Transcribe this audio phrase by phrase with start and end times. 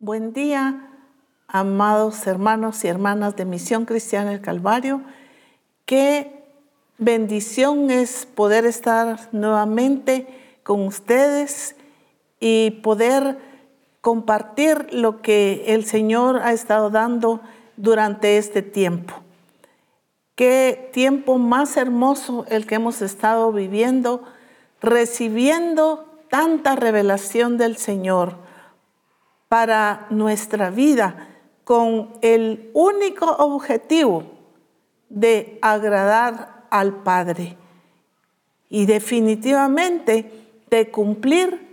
[0.00, 0.92] Buen día,
[1.48, 5.02] amados hermanos y hermanas de Misión Cristiana del Calvario.
[5.86, 6.44] Qué
[6.98, 10.28] bendición es poder estar nuevamente
[10.62, 11.74] con ustedes
[12.38, 13.38] y poder
[14.00, 17.40] compartir lo que el Señor ha estado dando
[17.76, 19.14] durante este tiempo.
[20.36, 24.22] Qué tiempo más hermoso el que hemos estado viviendo,
[24.80, 28.46] recibiendo tanta revelación del Señor
[29.48, 31.28] para nuestra vida
[31.64, 34.24] con el único objetivo
[35.08, 37.56] de agradar al Padre
[38.68, 40.30] y definitivamente
[40.70, 41.66] de cumplir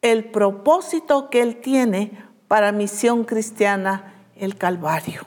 [0.00, 5.22] el propósito que Él tiene para Misión Cristiana el Calvario.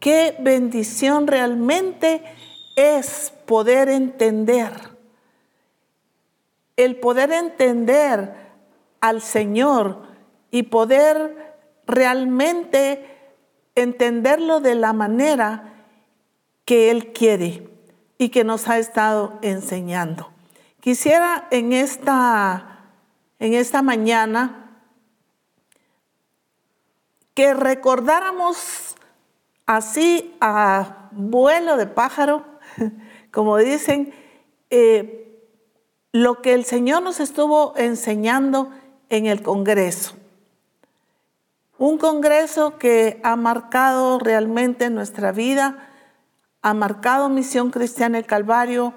[0.00, 2.22] Qué bendición realmente
[2.74, 4.72] es poder entender,
[6.76, 8.34] el poder entender
[9.00, 10.11] al Señor
[10.52, 11.56] y poder
[11.86, 13.18] realmente
[13.74, 15.86] entenderlo de la manera
[16.64, 17.68] que Él quiere
[18.18, 20.30] y que nos ha estado enseñando.
[20.80, 22.90] Quisiera en esta,
[23.40, 24.80] en esta mañana
[27.34, 28.94] que recordáramos
[29.64, 32.44] así a vuelo de pájaro,
[33.32, 34.12] como dicen,
[34.68, 35.48] eh,
[36.12, 38.70] lo que el Señor nos estuvo enseñando
[39.08, 40.21] en el Congreso.
[41.82, 45.88] Un congreso que ha marcado realmente nuestra vida,
[46.62, 48.94] ha marcado Misión Cristiana el Calvario,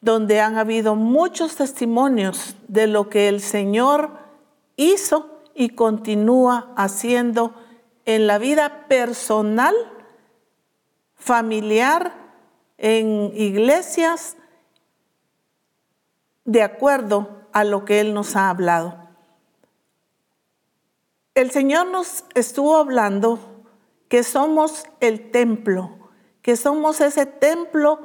[0.00, 4.12] donde han habido muchos testimonios de lo que el Señor
[4.76, 7.54] hizo y continúa haciendo
[8.06, 9.74] en la vida personal,
[11.16, 12.14] familiar,
[12.78, 14.38] en iglesias,
[16.46, 19.05] de acuerdo a lo que Él nos ha hablado
[21.36, 23.38] el Señor nos estuvo hablando
[24.08, 28.00] que somos el templo, que somos ese templo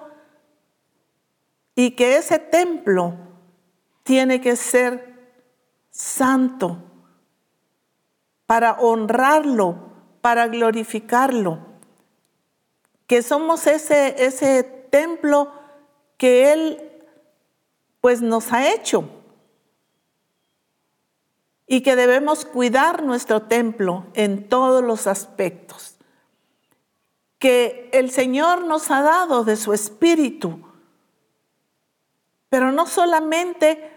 [1.74, 3.16] y que ese templo
[4.04, 5.34] tiene que ser
[5.92, 6.84] santo
[8.48, 9.78] para honrarlo,
[10.20, 11.60] para glorificarlo,
[13.08, 15.54] que somos ese, ese templo
[16.18, 17.02] que Él
[18.02, 19.21] pues nos ha hecho
[21.72, 25.96] y que debemos cuidar nuestro templo en todos los aspectos.
[27.40, 30.60] Que el Señor nos ha dado de su espíritu,
[32.50, 33.90] pero no solamente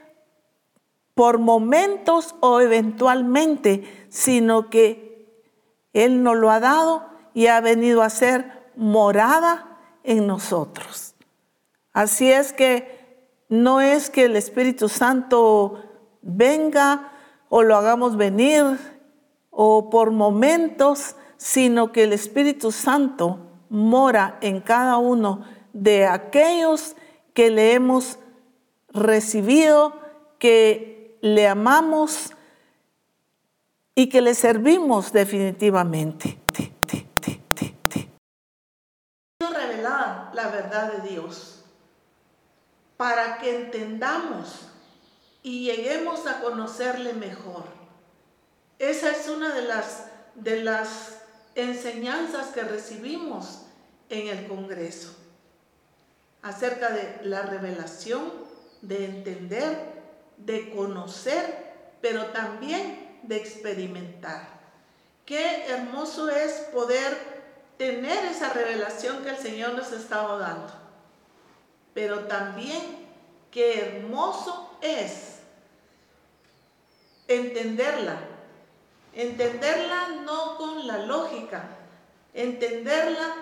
[1.15, 5.43] por momentos o eventualmente, sino que
[5.93, 7.05] Él nos lo ha dado
[7.35, 11.17] y ha venido a ser morada en nosotros.
[11.93, 15.83] Así es que no es que el Espíritu Santo
[16.23, 17.11] venga
[17.57, 18.65] o lo hagamos venir
[19.51, 23.39] o por momentos, sino que el Espíritu Santo
[23.69, 26.97] mora en cada uno de aquellos
[27.33, 28.19] que le hemos
[28.89, 29.93] recibido,
[30.41, 32.33] que le amamos
[33.95, 36.37] y que le servimos definitivamente.
[39.39, 41.65] La verdad de Dios
[42.97, 44.74] para que entendamos
[45.45, 47.65] y lleguemos a conocerle mejor.
[48.79, 51.19] Esa es una de las, de las
[51.55, 53.67] enseñanzas que recibimos
[54.09, 55.15] en el Congreso,
[56.41, 58.33] acerca de la revelación,
[58.81, 59.77] de entender,
[60.39, 64.49] de conocer, pero también de experimentar.
[65.27, 67.17] Qué hermoso es poder
[67.77, 70.73] tener esa revelación que el Señor nos estaba dando,
[71.93, 72.83] pero también
[73.51, 75.34] qué hermoso es
[77.29, 78.19] entenderla.
[79.13, 81.65] Entenderla no con la lógica,
[82.33, 83.35] entenderla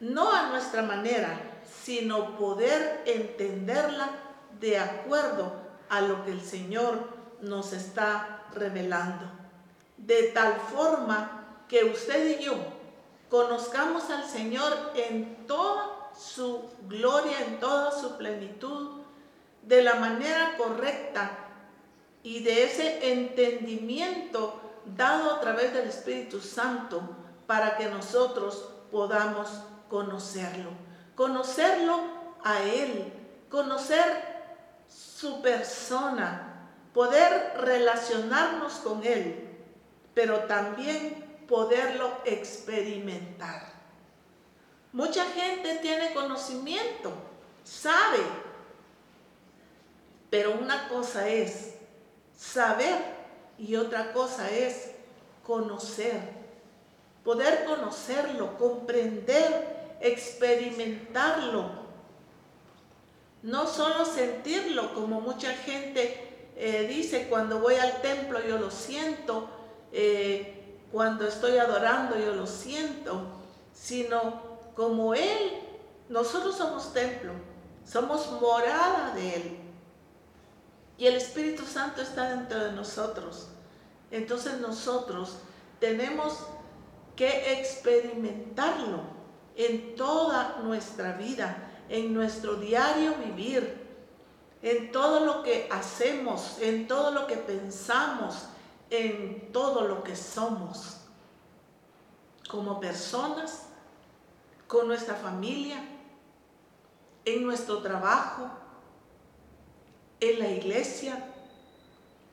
[0.00, 1.38] no a nuestra manera,
[1.84, 4.10] sino poder entenderla
[4.58, 5.52] de acuerdo
[5.88, 6.98] a lo que el Señor
[7.40, 9.24] nos está revelando.
[9.96, 12.54] De tal forma que usted y yo
[13.30, 19.02] conozcamos al Señor en toda su gloria, en toda su plenitud,
[19.62, 21.45] de la manera correcta
[22.26, 27.00] y de ese entendimiento dado a través del Espíritu Santo
[27.46, 29.48] para que nosotros podamos
[29.88, 30.70] conocerlo.
[31.14, 32.00] Conocerlo
[32.42, 33.12] a Él,
[33.48, 34.02] conocer
[34.88, 39.48] su persona, poder relacionarnos con Él,
[40.12, 43.72] pero también poderlo experimentar.
[44.92, 47.12] Mucha gente tiene conocimiento,
[47.62, 48.18] sabe,
[50.28, 51.75] pero una cosa es
[52.36, 52.96] saber
[53.58, 54.92] y otra cosa es
[55.44, 56.20] conocer,
[57.24, 61.86] poder conocerlo, comprender, experimentarlo.
[63.42, 69.48] No solo sentirlo, como mucha gente eh, dice, cuando voy al templo yo lo siento,
[69.92, 73.20] eh, cuando estoy adorando yo lo siento,
[73.74, 74.40] sino
[74.74, 75.52] como Él,
[76.08, 77.32] nosotros somos templo,
[77.84, 79.65] somos morada de Él.
[80.98, 83.48] Y el Espíritu Santo está dentro de nosotros.
[84.10, 85.36] Entonces nosotros
[85.78, 86.38] tenemos
[87.14, 89.00] que experimentarlo
[89.56, 93.86] en toda nuestra vida, en nuestro diario vivir,
[94.62, 98.46] en todo lo que hacemos, en todo lo que pensamos,
[98.90, 100.98] en todo lo que somos,
[102.48, 103.66] como personas,
[104.66, 105.82] con nuestra familia,
[107.24, 108.50] en nuestro trabajo,
[110.20, 111.22] en la iglesia,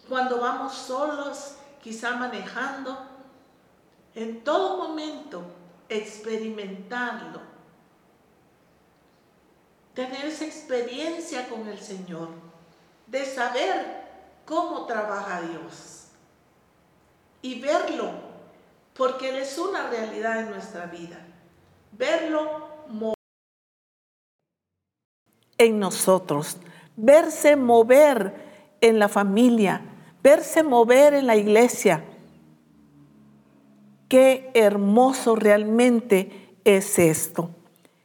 [0.08, 2.98] cuando vamos solos, quizá manejando,
[4.16, 5.44] en todo momento
[5.90, 7.42] experimentarlo,
[9.94, 12.30] tener esa experiencia con el Señor,
[13.08, 14.04] de saber
[14.46, 16.08] cómo trabaja Dios
[17.42, 18.12] y verlo,
[18.94, 21.20] porque Él es una realidad en nuestra vida,
[21.92, 22.74] verlo
[25.58, 26.58] en nosotros
[26.95, 29.81] verse mover en la familia,
[30.22, 32.04] verse mover en la iglesia.
[34.07, 37.50] Qué hermoso realmente es esto,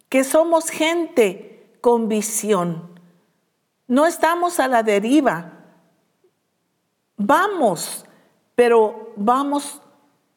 [0.08, 2.98] que somos gente con visión.
[3.86, 5.52] No estamos a la deriva.
[7.16, 8.06] Vamos,
[8.54, 9.82] pero vamos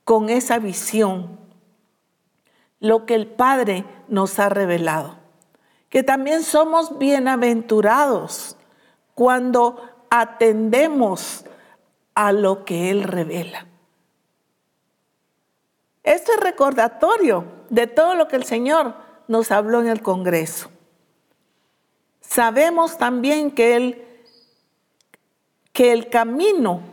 [0.03, 1.39] con esa visión,
[2.79, 5.20] lo que el Padre nos ha revelado
[5.91, 8.55] que también somos bienaventurados
[9.13, 11.43] cuando atendemos
[12.15, 13.67] a lo que Él revela.
[16.03, 18.95] Este es recordatorio de todo lo que el Señor
[19.27, 20.71] nos habló en el Congreso.
[22.21, 24.07] Sabemos también que Él,
[25.73, 26.83] que el camino,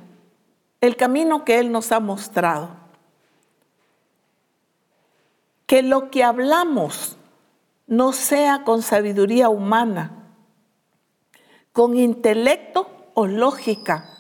[0.81, 2.71] el camino que Él nos ha mostrado,
[5.67, 7.18] que lo que hablamos
[7.89, 10.35] no sea con sabiduría humana,
[11.73, 14.11] con intelecto o lógica,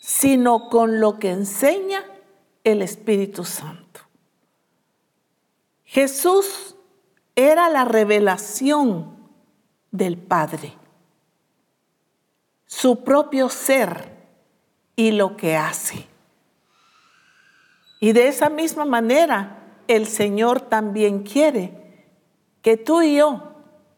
[0.00, 2.04] sino con lo que enseña
[2.64, 4.00] el Espíritu Santo.
[5.84, 6.76] Jesús
[7.34, 9.16] era la revelación
[9.90, 10.74] del Padre,
[12.66, 14.12] su propio ser
[14.96, 16.06] y lo que hace.
[18.00, 21.83] Y de esa misma manera el Señor también quiere
[22.64, 23.42] que tú y yo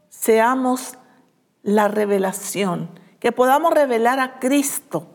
[0.08, 0.98] seamos
[1.62, 2.90] la revelación,
[3.20, 5.06] que podamos revelar a Cristo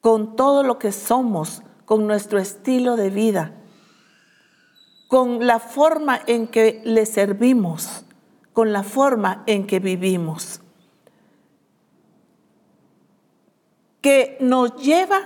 [0.00, 3.52] con todo lo que somos, con nuestro estilo de vida,
[5.08, 8.06] con la forma en que le servimos,
[8.54, 10.62] con la forma en que vivimos,
[14.00, 15.20] que nos lleva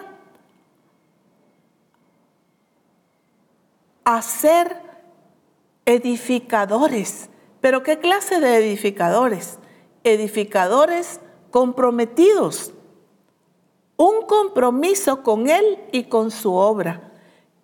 [4.05, 4.94] a ser
[5.87, 7.29] edificadores.
[7.61, 9.59] ¿Pero qué clase de edificadores?
[10.03, 11.21] Edificadores
[11.51, 12.73] comprometidos.
[13.97, 17.13] Un compromiso con Él y con su obra.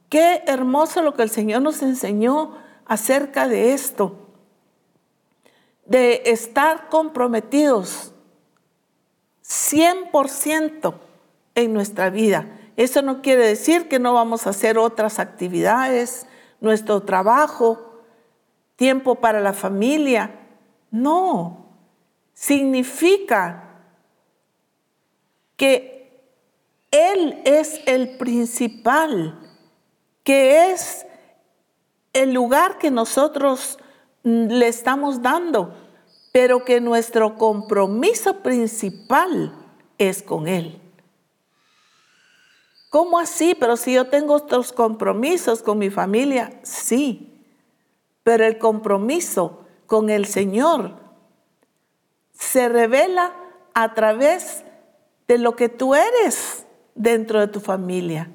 [0.09, 4.17] Qué hermoso lo que el Señor nos enseñó acerca de esto.
[5.85, 8.13] De estar comprometidos
[9.45, 10.95] 100%
[11.57, 12.57] en nuestra vida.
[12.77, 16.27] Eso no quiere decir que no vamos a hacer otras actividades,
[16.61, 17.90] nuestro trabajo,
[18.81, 20.31] tiempo para la familia.
[20.91, 21.67] No,
[22.33, 23.83] significa
[25.55, 26.25] que
[26.91, 29.39] Él es el principal,
[30.25, 31.05] que es
[32.15, 33.79] el lugar que nosotros
[34.23, 35.75] le estamos dando,
[36.33, 39.55] pero que nuestro compromiso principal
[39.99, 40.81] es con Él.
[42.89, 43.55] ¿Cómo así?
[43.61, 47.30] Pero si yo tengo otros compromisos con mi familia, sí
[48.23, 50.95] pero el compromiso con el Señor
[52.33, 53.35] se revela
[53.75, 54.65] a través
[55.29, 58.31] de lo que tú eres dentro de tu familia,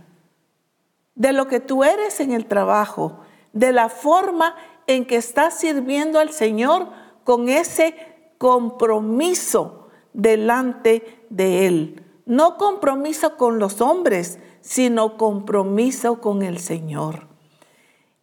[1.16, 3.20] de lo que tú eres en el trabajo,
[3.54, 4.56] de la forma
[4.88, 6.88] en que estás sirviendo al Señor
[7.24, 7.96] con ese
[8.38, 12.04] compromiso delante de Él.
[12.26, 17.28] No compromiso con los hombres, sino compromiso con el Señor.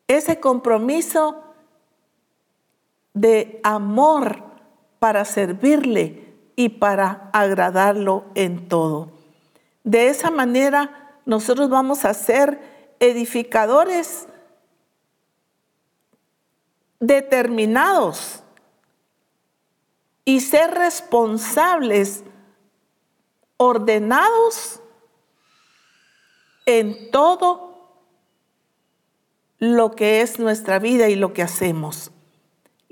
[0.09, 1.52] Ese compromiso
[3.15, 4.43] de amor
[4.99, 9.11] para servirle y para agradarlo en todo.
[9.85, 14.27] De esa manera nosotros vamos a ser edificadores
[17.01, 18.43] determinados
[20.25, 22.23] y ser responsables,
[23.57, 24.81] ordenados
[26.65, 27.73] en todo
[29.59, 32.13] lo que es nuestra vida y lo que hacemos.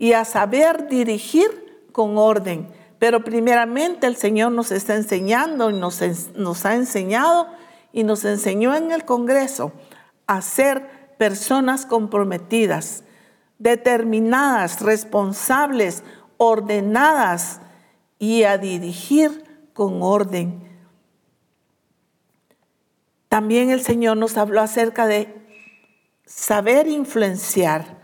[0.00, 2.66] Y a saber dirigir con orden.
[2.99, 6.00] Pero primeramente el Señor nos está enseñando y nos,
[6.35, 7.49] nos ha enseñado
[7.92, 9.73] y nos enseñó en el Congreso
[10.26, 13.04] a ser personas comprometidas,
[13.59, 16.02] determinadas, responsables,
[16.38, 17.61] ordenadas
[18.19, 20.62] y a dirigir con orden.
[23.28, 25.35] También el Señor nos habló acerca de
[26.25, 28.00] saber influenciar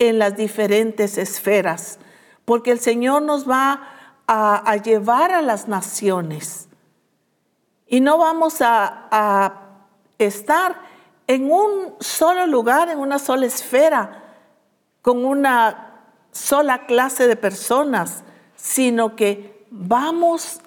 [0.00, 1.98] en las diferentes esferas,
[2.44, 3.86] porque el Señor nos va
[4.26, 6.68] a, llevar a las naciones.
[7.86, 9.56] Y no vamos a,
[10.18, 10.80] estar
[11.26, 14.24] en un solo lugar, en una sola esfera,
[15.02, 18.22] con una sola clase de personas,
[18.54, 20.60] sino que vamos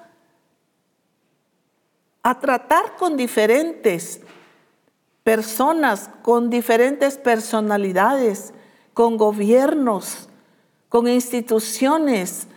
[2.24, 4.22] a tratar con diferentes
[5.24, 8.54] personas, con diferentes personalidades,
[8.94, 10.30] con gobiernos,
[10.90, 12.48] con instituciones.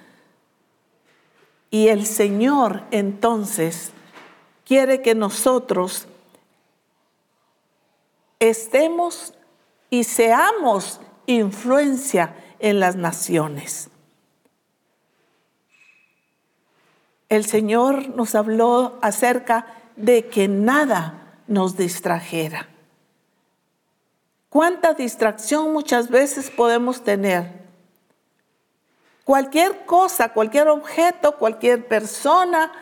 [1.70, 3.92] Y el Señor entonces
[4.64, 6.06] quiere que nosotros
[8.38, 9.34] estemos
[9.90, 13.90] y seamos influencia en las naciones.
[17.28, 19.66] El Señor nos habló acerca
[19.96, 22.68] de que nada nos distrajera.
[24.56, 27.52] ¿Cuánta distracción muchas veces podemos tener?
[29.22, 32.72] Cualquier cosa, cualquier objeto, cualquier persona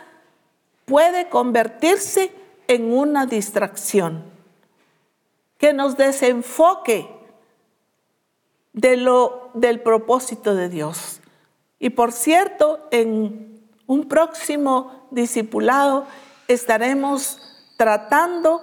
[0.85, 2.33] puede convertirse
[2.69, 4.23] en una distracción
[5.59, 7.11] que nos desenfoque
[8.73, 11.19] de lo, del propósito de Dios.
[11.81, 16.07] Y por cierto, en un próximo discipulado
[16.47, 17.41] estaremos
[17.77, 18.61] tratando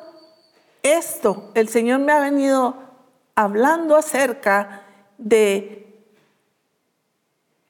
[0.81, 1.51] esto.
[1.55, 2.89] El Señor me ha venido
[3.35, 4.83] hablando acerca
[5.17, 6.05] de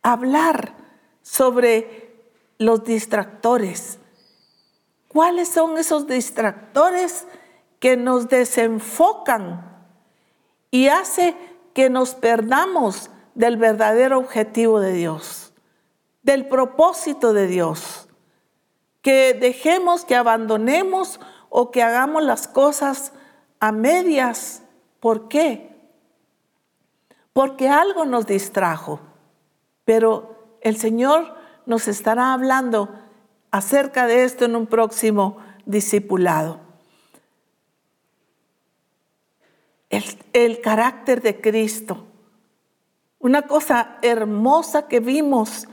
[0.01, 0.75] hablar
[1.21, 2.11] sobre
[2.57, 3.99] los distractores.
[5.07, 7.27] ¿Cuáles son esos distractores
[7.79, 9.85] que nos desenfocan
[10.69, 11.35] y hace
[11.73, 15.53] que nos perdamos del verdadero objetivo de Dios,
[16.21, 18.07] del propósito de Dios,
[19.01, 23.13] que dejemos, que abandonemos o que hagamos las cosas
[23.59, 24.63] a medias.
[25.01, 25.75] ¿Por qué?
[27.33, 29.01] Porque algo nos distrajo,
[29.83, 32.89] pero el Señor nos estará hablando
[33.51, 36.71] acerca de esto en un próximo discipulado.
[39.91, 42.05] el, carácter de Cristo.
[43.19, 45.67] Una cosa hermosa que vimos,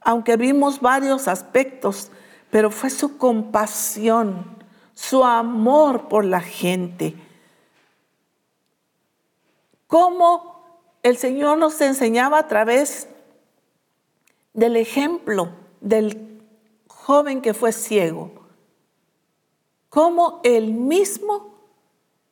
[0.00, 2.10] aunque vimos varios aspectos,
[2.50, 4.56] pero fue su compasión,
[4.94, 7.16] su amor por la gente.
[9.94, 13.06] Cómo el Señor nos enseñaba a través
[14.52, 16.42] del ejemplo del
[16.88, 18.32] joven que fue ciego.
[19.88, 21.54] Cómo el mismo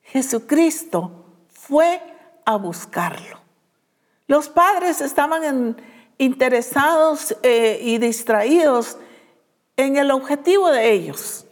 [0.01, 2.01] Jesucristo fue
[2.43, 3.39] a buscarlo.
[4.27, 5.77] Los padres estaban
[6.17, 8.97] interesados eh, y distraídos
[9.77, 11.45] en el objetivo de ellos,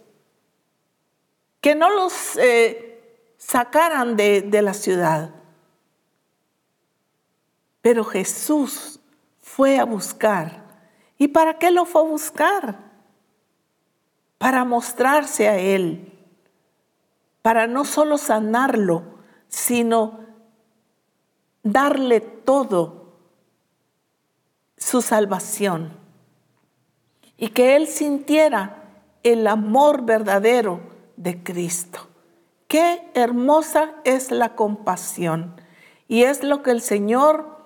[1.62, 3.00] que no los eh,
[3.38, 5.41] sacaran de, de la ciudad.
[7.82, 9.00] Pero Jesús
[9.40, 10.62] fue a buscar.
[11.18, 12.78] ¿Y para qué lo fue a buscar?
[14.38, 16.12] Para mostrarse a Él,
[17.42, 19.02] para no solo sanarlo,
[19.48, 20.20] sino
[21.62, 23.02] darle todo
[24.76, 25.92] su salvación
[27.36, 28.84] y que él sintiera
[29.22, 30.80] el amor verdadero
[31.16, 32.08] de Cristo.
[32.68, 35.60] Qué hermosa es la compasión
[36.08, 37.61] y es lo que el Señor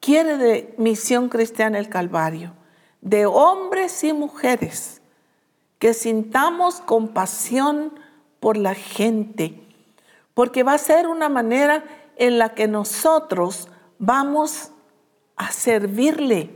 [0.00, 2.54] quiere de Misión Cristiana el Calvario,
[3.00, 5.00] de hombres y mujeres,
[5.78, 7.92] que sintamos compasión
[8.40, 9.60] por la gente
[10.40, 11.84] porque va a ser una manera
[12.16, 14.70] en la que nosotros vamos
[15.36, 16.50] a servirle,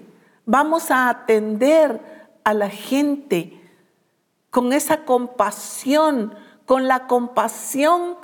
[0.47, 2.01] vamos a atender
[2.45, 3.61] a la gente
[4.49, 6.35] con esa compasión,
[6.65, 8.17] con la compasión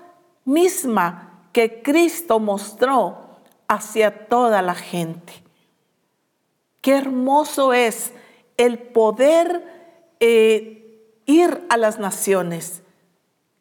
[0.46, 3.29] misma que Cristo mostró
[3.70, 5.32] hacia toda la gente.
[6.80, 8.12] Qué hermoso es
[8.56, 9.62] el poder
[10.18, 12.82] eh, ir a las naciones,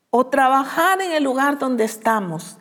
[0.09, 2.57] o trabajar en el lugar donde estamos,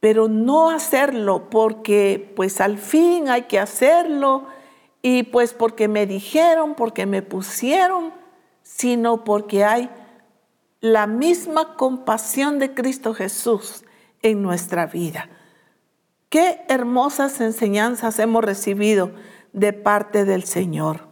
[0.00, 4.46] pero no hacerlo porque pues al fin hay que hacerlo
[5.02, 8.14] y pues porque me dijeron, porque me pusieron,
[8.62, 9.90] sino porque hay
[10.80, 13.84] la misma compasión de Cristo Jesús
[14.22, 15.28] en nuestra vida.
[16.28, 19.12] Qué hermosas enseñanzas hemos recibido
[19.52, 21.08] de parte del Señor.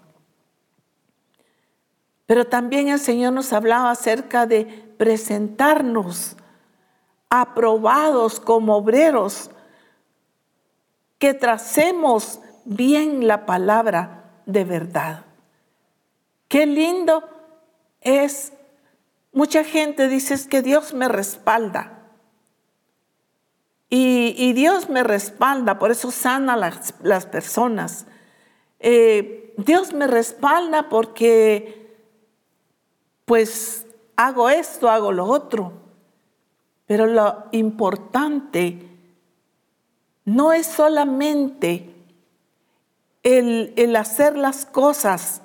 [2.26, 4.64] Pero también el Señor nos hablaba acerca de
[4.98, 6.36] presentarnos
[7.30, 9.50] aprobados como obreros,
[11.18, 15.24] que tracemos bien la palabra de verdad.
[16.48, 17.24] Qué lindo
[18.00, 18.52] es,
[19.32, 21.95] mucha gente dice que Dios me respalda.
[23.88, 28.06] Y, Dios me respalda, por eso sana las, las personas.
[28.80, 31.96] Eh, Dios me respalda porque
[33.24, 35.72] pues hago esto, hago lo otro.
[36.86, 38.88] Pero lo importante
[40.24, 41.94] no es solamente
[43.22, 45.42] el, el, hacer las cosas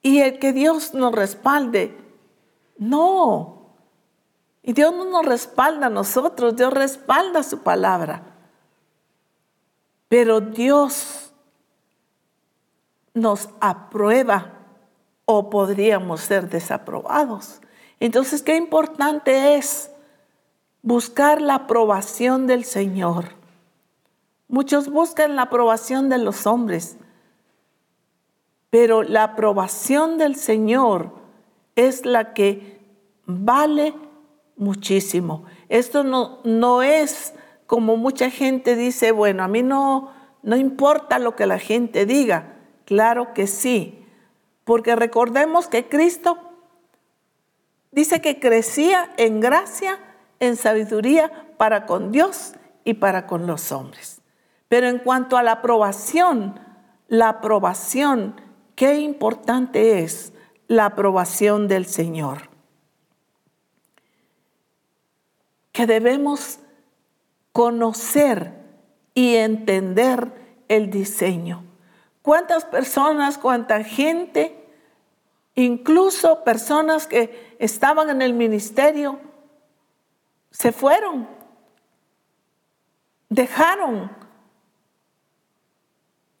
[0.00, 1.96] y el que Dios nos respalde.
[2.78, 3.53] No.
[4.66, 8.22] Y Dios no nos respalda a nosotros, Dios respalda su palabra.
[10.08, 11.34] Pero Dios
[13.12, 14.52] nos aprueba
[15.26, 17.60] o podríamos ser desaprobados.
[18.00, 19.90] Entonces, qué importante es
[20.80, 23.26] buscar la aprobación del Señor.
[24.48, 26.96] Muchos buscan la aprobación de los hombres,
[28.70, 31.12] pero la aprobación del Señor
[31.76, 32.80] es la que
[33.26, 33.94] vale
[34.56, 35.44] muchísimo.
[35.68, 37.34] Esto no, no es
[37.66, 42.56] como mucha gente dice, bueno, a mí no, no importa lo que la gente diga.
[42.84, 44.04] Claro que sí,
[44.64, 46.38] porque recordemos que Cristo
[47.92, 49.98] dice que crecía en gracia,
[50.40, 54.20] en sabiduría para con Dios y para con los hombres.
[54.68, 56.60] Pero en cuanto a la aprobación,
[57.08, 58.40] la aprobación,
[58.74, 60.32] qué importante es
[60.66, 62.53] la aprobación del Señor.
[65.74, 66.60] Que debemos
[67.52, 68.54] conocer
[69.12, 71.62] y entender el diseño.
[72.22, 74.64] ¿Cuántas personas, cuánta gente
[75.54, 79.20] Incluso personas que estaban en el ministerio
[80.50, 81.28] se fueron,
[83.28, 84.10] dejaron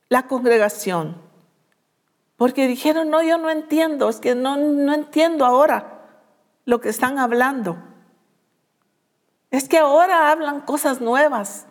[0.08, 1.22] la congregación,
[2.36, 6.00] porque dijeron, no, yo no entiendo, es que no, no entiendo ahora
[6.64, 7.76] lo que están hablando.
[9.54, 11.66] Es que ahora hablan cosas nuevas,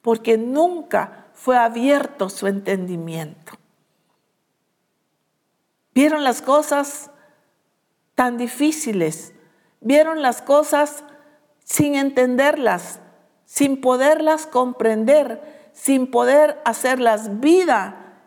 [0.00, 3.52] porque nunca fue abierto su entendimiento.
[5.92, 7.10] Vieron las cosas
[8.14, 9.34] tan difíciles,
[9.82, 11.04] vieron las cosas
[11.64, 13.00] sin entenderlas,
[13.44, 18.22] sin poderlas comprender, sin poder hacerlas vida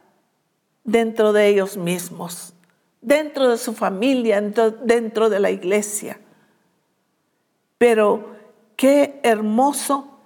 [0.83, 2.53] dentro de ellos mismos,
[3.01, 6.19] dentro de su familia, dentro de la iglesia.
[7.79, 8.34] Pero
[8.75, 10.19] qué hermoso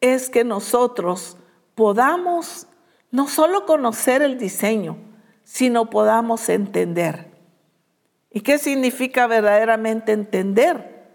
[0.00, 1.36] es que nosotros
[1.74, 2.66] podamos
[3.10, 4.96] no solo conocer el diseño,
[5.44, 7.28] sino podamos entender.
[8.30, 11.06] ¿Y qué significa verdaderamente entender?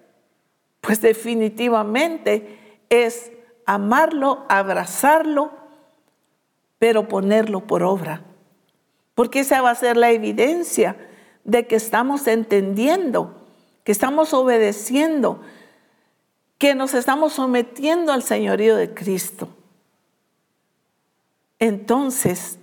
[0.82, 3.32] Pues definitivamente es
[3.66, 5.52] amarlo, abrazarlo,
[6.80, 8.24] pero ponerlo por obra.
[9.16, 10.98] Porque esa va a ser la evidencia
[11.44, 13.48] de que estamos entendiendo,
[13.84, 15.42] que estamos obedeciendo,
[16.64, 19.50] que nos estamos sometiendo al señorío de Cristo.
[21.60, 22.58] Entonces,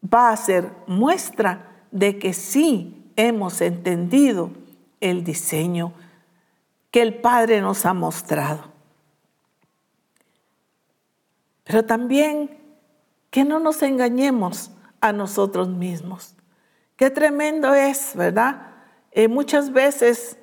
[0.00, 4.52] va a ser muestra de que sí hemos entendido
[5.00, 5.92] el diseño
[6.92, 8.70] que el Padre nos ha mostrado.
[11.64, 12.60] Pero también
[13.30, 14.70] que no nos engañemos
[15.00, 16.36] a nosotros mismos.
[16.94, 18.68] Qué tremendo es, ¿verdad?
[19.10, 20.38] Eh, muchas veces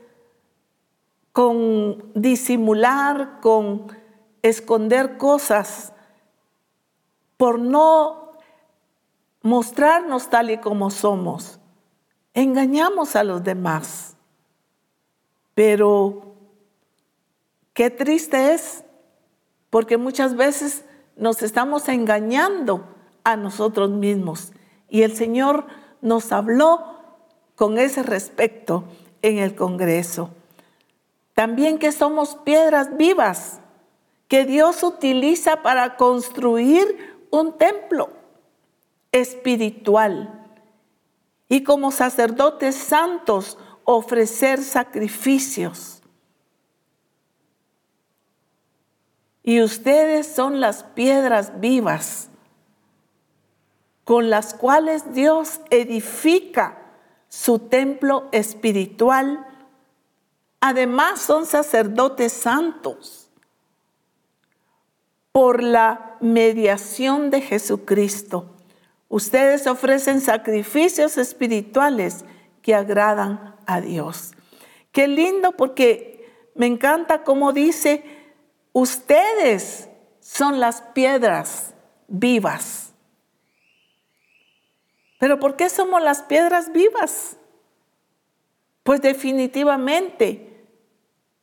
[1.39, 3.87] con disimular, con
[4.41, 5.93] esconder cosas,
[7.37, 8.33] por no
[9.41, 11.61] mostrarnos tal y como somos.
[12.33, 14.17] Engañamos a los demás.
[15.55, 16.35] Pero
[17.71, 18.83] qué triste es,
[19.69, 20.83] porque muchas veces
[21.15, 22.83] nos estamos engañando
[23.23, 24.51] a nosotros mismos.
[24.89, 25.67] Y el Señor
[26.01, 26.97] nos habló
[27.55, 28.83] con ese respecto
[29.21, 30.31] en el Congreso.
[31.39, 33.61] También que somos piedras vivas
[34.27, 38.09] que Dios utiliza para construir un templo
[39.13, 40.51] espiritual
[41.47, 46.01] y como sacerdotes santos ofrecer sacrificios.
[49.41, 52.27] Y ustedes son las piedras vivas
[54.03, 56.79] con las cuales Dios edifica
[57.29, 59.45] su templo espiritual.
[60.61, 63.29] Además son sacerdotes santos
[65.31, 68.55] por la mediación de Jesucristo
[69.09, 72.23] Ustedes ofrecen sacrificios espirituales
[72.61, 74.33] que agradan a Dios.
[74.91, 78.03] Qué lindo porque me encanta cómo dice,
[78.71, 81.73] ustedes son las piedras
[82.07, 82.93] vivas.
[85.17, 87.37] Pero ¿por qué somos las piedras vivas?
[88.83, 90.48] Pues definitivamente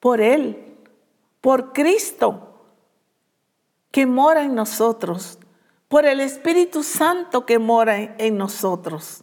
[0.00, 0.76] por Él,
[1.40, 2.42] por Cristo,
[3.90, 5.38] que mora en nosotros
[5.88, 9.22] por el Espíritu Santo que mora en nosotros.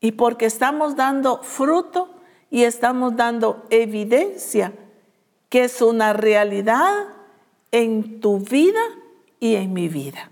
[0.00, 2.08] Y porque estamos dando fruto
[2.50, 4.72] y estamos dando evidencia
[5.48, 7.06] que es una realidad
[7.72, 8.80] en tu vida
[9.40, 10.30] y en mi vida.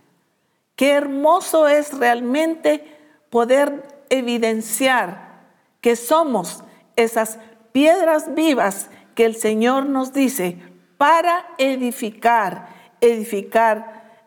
[0.75, 2.85] Qué hermoso es realmente
[3.31, 5.41] poder evidenciar
[5.81, 6.63] que somos
[6.97, 7.39] esas
[7.77, 10.59] piedras vivas que el Señor nos dice
[10.97, 12.71] para edificar,
[13.03, 14.23] edificar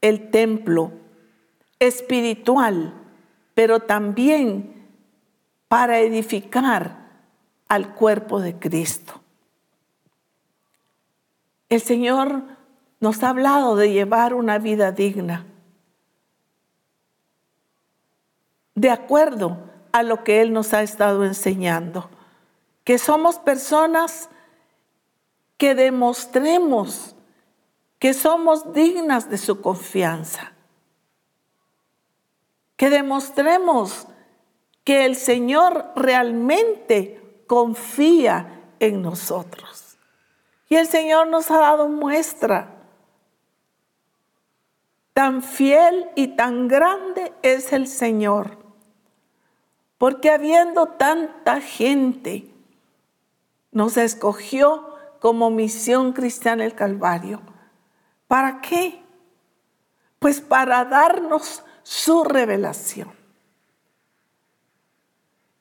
[0.00, 0.90] el templo
[1.78, 2.94] espiritual,
[3.54, 4.88] pero también
[5.68, 6.96] para edificar
[7.68, 9.20] al cuerpo de Cristo.
[11.68, 12.42] El Señor
[12.98, 15.46] nos ha hablado de llevar una vida digna,
[18.74, 22.10] de acuerdo a lo que Él nos ha estado enseñando,
[22.84, 24.28] que somos personas
[25.56, 27.14] que demostremos
[28.00, 30.54] que somos dignas de su confianza,
[32.76, 34.08] que demostremos
[34.84, 39.98] que el Señor realmente confía en nosotros.
[40.70, 42.74] Y el Señor nos ha dado muestra.
[45.12, 48.56] Tan fiel y tan grande es el Señor,
[50.00, 52.50] porque habiendo tanta gente,
[53.70, 57.42] nos escogió como misión cristiana el Calvario
[58.30, 59.02] ¿Para qué?
[60.20, 63.12] Pues para darnos su revelación.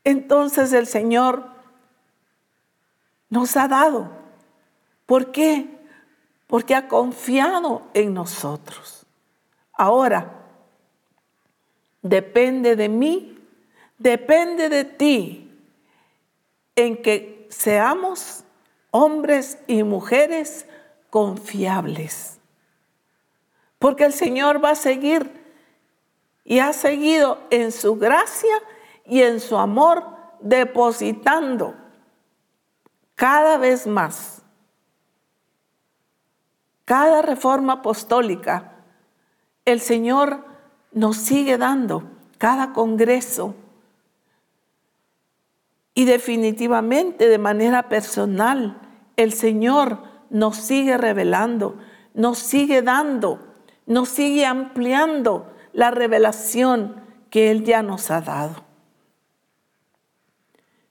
[0.04, 1.50] Entonces el Señor
[3.28, 4.12] nos ha dado.
[5.08, 5.80] ¿Por qué?
[6.46, 9.08] Porque ha confiado en nosotros.
[9.74, 10.46] Ahora,
[12.04, 13.39] depende de mí,
[14.00, 15.52] depende de ti,
[16.76, 18.44] en que seamos
[18.92, 20.66] hombres y mujeres
[21.12, 22.40] confiables
[23.80, 25.32] porque el Señor va a seguir
[26.44, 28.56] y ha seguido en su gracia
[29.06, 30.04] y en su amor
[30.42, 31.76] depositando
[33.16, 34.42] cada vez más.
[36.86, 38.74] Cada reforma apostólica,
[39.64, 40.44] el Señor
[40.92, 42.04] nos sigue dando,
[42.38, 43.56] cada congreso.
[46.00, 48.80] Y definitivamente de manera personal,
[49.18, 51.78] el Señor nos sigue revelando,
[52.14, 53.50] nos sigue dando
[53.90, 58.64] nos sigue ampliando la revelación que Él ya nos ha dado.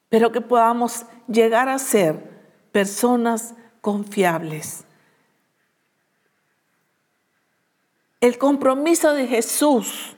[0.08, 2.28] Pero que podamos llegar a ser
[2.72, 4.84] personas confiables.
[8.20, 10.16] El compromiso de Jesús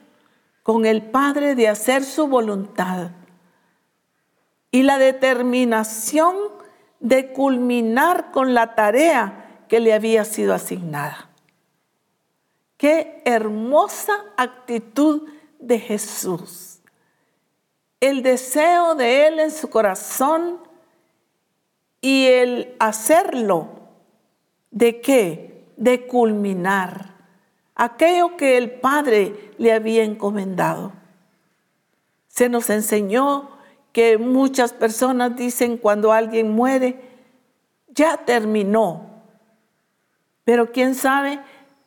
[0.63, 3.11] con el Padre de hacer su voluntad
[4.71, 6.35] y la determinación
[6.99, 11.29] de culminar con la tarea que le había sido asignada.
[12.77, 15.29] Qué hermosa actitud
[15.59, 16.79] de Jesús.
[17.99, 20.59] El deseo de Él en su corazón
[21.99, 23.67] y el hacerlo.
[24.71, 25.67] ¿De qué?
[25.77, 27.11] De culminar
[27.81, 30.93] aquello que el Padre le había encomendado.
[32.27, 33.50] Se nos enseñó
[33.91, 37.01] que muchas personas dicen cuando alguien muere,
[37.89, 39.09] ya terminó.
[40.43, 41.39] Pero quién sabe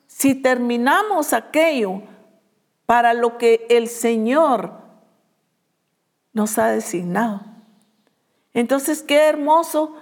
[0.06, 2.02] si terminamos aquello
[2.86, 4.72] para lo que el Señor
[6.32, 7.40] nos ha designado.
[8.52, 9.96] Entonces, qué hermoso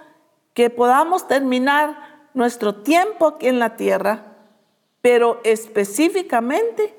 [0.53, 4.35] que podamos terminar nuestro tiempo aquí en la tierra,
[5.01, 6.95] pero específicamente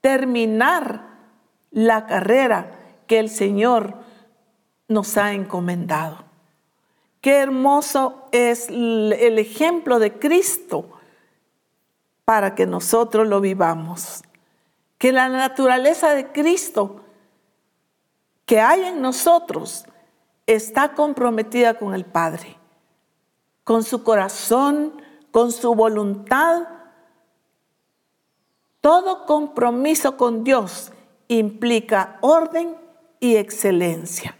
[0.00, 1.06] terminar
[1.70, 2.75] la carrera
[3.06, 3.94] que el Señor
[4.88, 6.24] nos ha encomendado.
[7.20, 10.90] Qué hermoso es el ejemplo de Cristo
[12.24, 14.22] para que nosotros lo vivamos.
[14.98, 17.02] que la naturaleza de Cristo
[18.46, 19.84] que hay en nosotros
[20.46, 22.56] está comprometida con el Padre,
[23.64, 26.62] con su corazón, con su voluntad.
[28.80, 30.92] Todo compromiso con Dios
[31.28, 32.76] implica orden
[33.20, 34.36] y excelencia.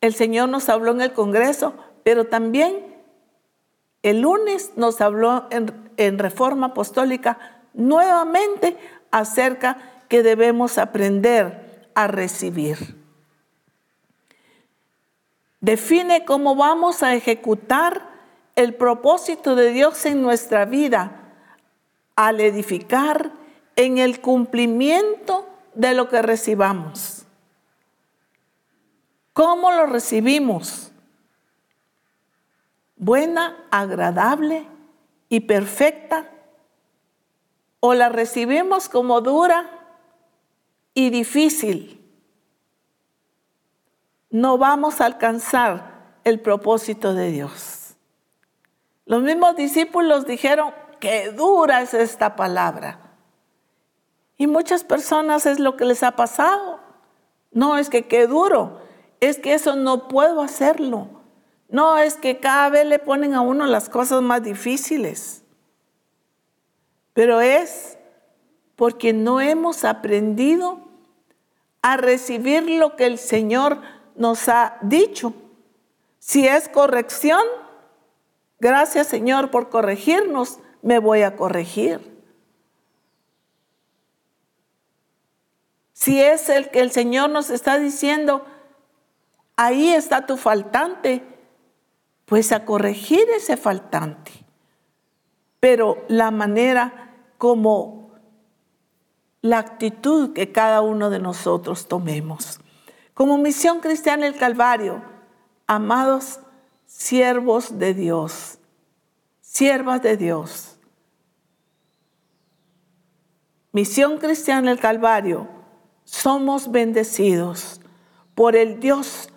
[0.00, 2.90] El Señor nos habló en el Congreso, pero también
[4.02, 7.38] el lunes nos habló en, Reforma Apostólica
[7.74, 8.76] nuevamente
[9.10, 9.76] acerca
[10.08, 12.96] que debemos aprender a recibir.
[15.60, 18.08] Define cómo vamos a ejecutar
[18.56, 21.20] el propósito de Dios en nuestra vida
[22.16, 23.32] al edificar
[23.76, 27.24] en el cumplimiento de lo que recibamos.
[29.32, 30.92] ¿Cómo lo recibimos?
[32.96, 34.66] ¿Buena, agradable
[35.28, 36.30] y perfecta?
[37.80, 39.70] ¿O la recibimos como dura
[40.92, 41.96] y difícil?
[44.28, 47.96] No vamos a alcanzar el propósito de Dios.
[49.06, 53.09] Los mismos discípulos dijeron, qué dura es esta palabra.
[54.40, 56.80] Y muchas personas es lo que les ha pasado.
[57.52, 58.80] No es que qué duro,
[59.20, 61.08] es que eso no puedo hacerlo.
[61.68, 65.42] No es que cada vez le ponen a uno las cosas más difíciles.
[67.12, 67.98] Pero es
[68.76, 70.88] porque no hemos aprendido
[71.82, 73.82] a recibir lo que el Señor
[74.16, 75.34] nos ha dicho.
[76.18, 77.42] Si es corrección,
[78.58, 82.09] gracias Señor por corregirnos, me voy a corregir.
[86.00, 88.46] Si es el que el Señor nos está diciendo,
[89.54, 91.22] ahí está tu faltante,
[92.24, 94.32] pues a corregir ese faltante.
[95.60, 98.12] Pero la manera como
[99.42, 102.60] la actitud que cada uno de nosotros tomemos.
[103.12, 105.02] Como misión cristiana el Calvario,
[105.66, 106.40] amados
[106.86, 108.58] siervos de Dios,
[109.42, 110.78] siervas de Dios.
[113.72, 115.59] Misión cristiana el Calvario
[116.10, 117.80] somos bendecidos
[118.34, 119.28] por el Dios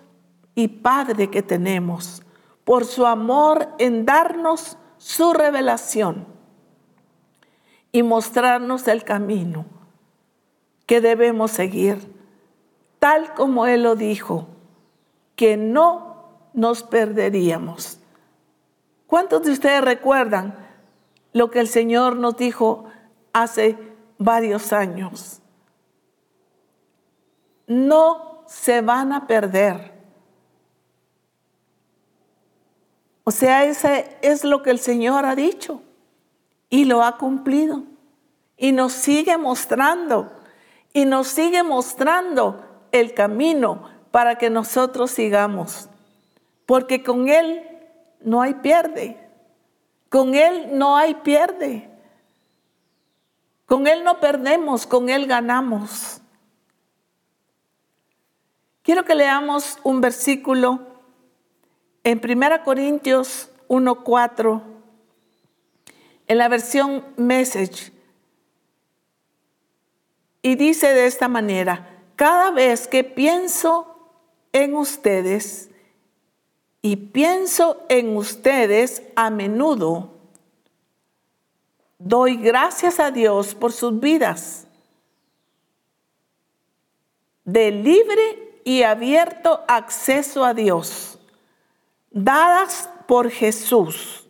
[0.56, 2.22] y Padre que tenemos,
[2.64, 6.26] por su amor en darnos su revelación
[7.92, 9.66] y mostrarnos el camino
[10.86, 12.12] que debemos seguir,
[12.98, 14.48] tal como Él lo dijo,
[15.36, 18.00] que no nos perderíamos.
[19.06, 20.56] ¿Cuántos de ustedes recuerdan
[21.32, 22.86] lo que el Señor nos dijo
[23.32, 23.78] hace
[24.18, 25.40] varios años?
[27.66, 29.92] No se van a perder.
[33.24, 35.82] O sea, ese es lo que el Señor ha dicho
[36.68, 37.82] y lo ha cumplido.
[38.56, 40.30] Y nos sigue mostrando,
[40.92, 45.88] y nos sigue mostrando el camino para que nosotros sigamos.
[46.66, 47.62] Porque con Él
[48.20, 49.18] no hay pierde.
[50.08, 51.90] Con Él no hay pierde.
[53.66, 56.20] Con Él no perdemos, con Él ganamos.
[58.84, 60.78] Quiero que leamos un versículo
[62.02, 64.62] en 1 Corintios 1.4,
[66.26, 67.92] en la versión Message.
[70.42, 74.18] Y dice de esta manera, cada vez que pienso
[74.52, 75.70] en ustedes,
[76.82, 80.18] y pienso en ustedes a menudo,
[81.98, 84.66] doy gracias a Dios por sus vidas
[87.46, 91.18] de libre y abierto acceso a Dios,
[92.10, 94.26] dadas por Jesús.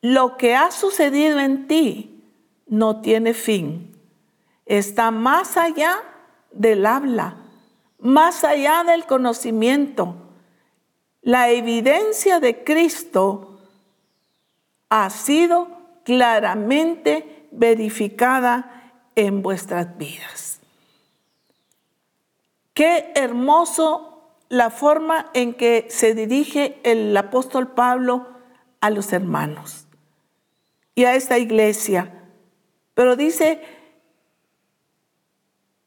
[0.00, 2.24] Lo que ha sucedido en ti
[2.66, 3.94] no tiene fin.
[4.64, 5.98] Está más allá
[6.50, 7.36] del habla,
[7.98, 10.16] más allá del conocimiento.
[11.20, 13.60] La evidencia de Cristo
[14.88, 15.68] ha sido
[16.04, 20.49] claramente verificada en vuestras vidas.
[22.74, 24.10] Qué hermoso
[24.48, 28.28] la forma en que se dirige el apóstol Pablo
[28.80, 29.86] a los hermanos
[30.94, 32.12] y a esta iglesia.
[32.94, 33.62] Pero dice,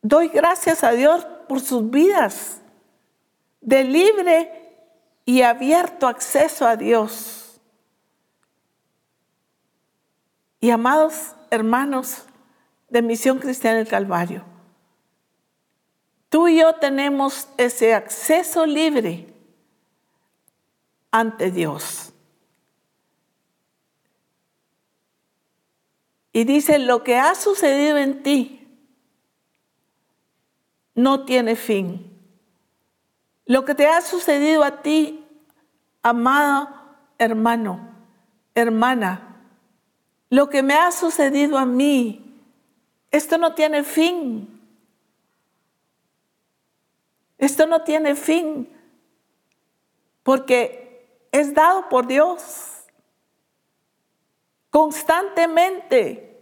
[0.02, 2.62] doy gracias a Dios por sus vidas
[3.62, 4.64] de libre
[5.26, 7.62] y abierto acceso a Dios.
[10.60, 12.24] Y amados hermanos
[12.90, 14.46] de Misión Cristiana del Calvario,
[16.34, 19.32] Tú y yo tenemos ese acceso libre
[21.12, 22.12] ante Dios.
[26.32, 28.68] Y dice, lo que ha sucedido en ti
[30.96, 32.20] no tiene fin.
[33.46, 35.24] Lo que te ha sucedido a ti,
[36.02, 36.68] amado
[37.20, 37.94] hermano,
[38.56, 39.46] hermana,
[40.32, 42.42] lo que me ha sucedido a mí,
[43.12, 44.53] esto no tiene fin.
[47.44, 48.70] Esto no tiene fin
[50.24, 52.86] porque es dado por Dios.
[54.70, 56.42] Constantemente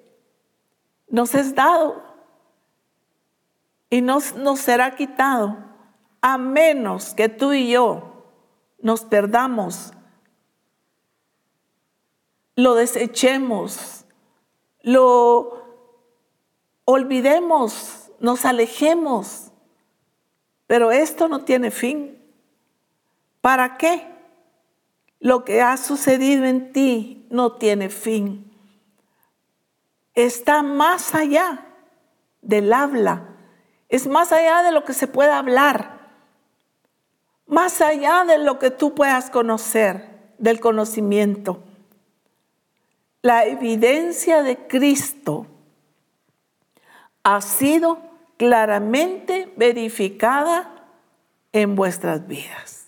[1.08, 2.04] nos es dado
[3.90, 5.58] y nos, nos será quitado
[6.22, 8.28] a menos que tú y yo
[8.78, 9.94] nos perdamos,
[12.56, 14.06] lo desechemos,
[14.84, 15.66] lo
[16.86, 19.51] olvidemos, nos alejemos.
[20.72, 22.18] Pero esto no tiene fin.
[23.42, 24.08] ¿Para qué?
[25.20, 28.50] Lo que ha sucedido en ti no tiene fin.
[30.16, 31.66] Está más allá
[32.42, 33.36] del habla.
[33.90, 36.08] Es más allá de lo que se pueda hablar.
[37.48, 41.62] Más allá de lo que tú puedas conocer, del conocimiento.
[43.22, 45.48] La evidencia de Cristo
[47.24, 48.11] ha sido
[48.42, 50.74] claramente verificada
[51.52, 52.82] en vuestras vidas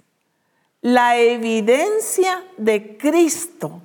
[0.84, 3.82] la evidencia de Cristo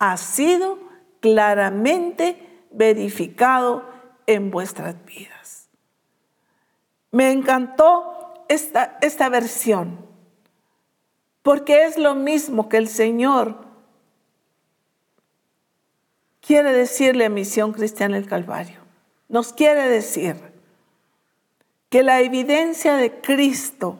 [0.00, 0.80] ha sido
[1.20, 3.88] claramente verificado
[4.26, 5.68] en vuestras vidas.
[7.12, 10.04] Me encantó esta, esta versión,
[11.42, 13.64] porque es lo mismo que el Señor
[16.40, 18.80] quiere decirle a Misión Cristiana el Calvario.
[19.28, 20.34] Nos quiere decir
[21.88, 23.98] que la evidencia de Cristo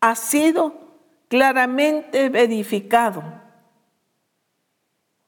[0.00, 0.74] ha sido
[1.28, 3.22] claramente verificado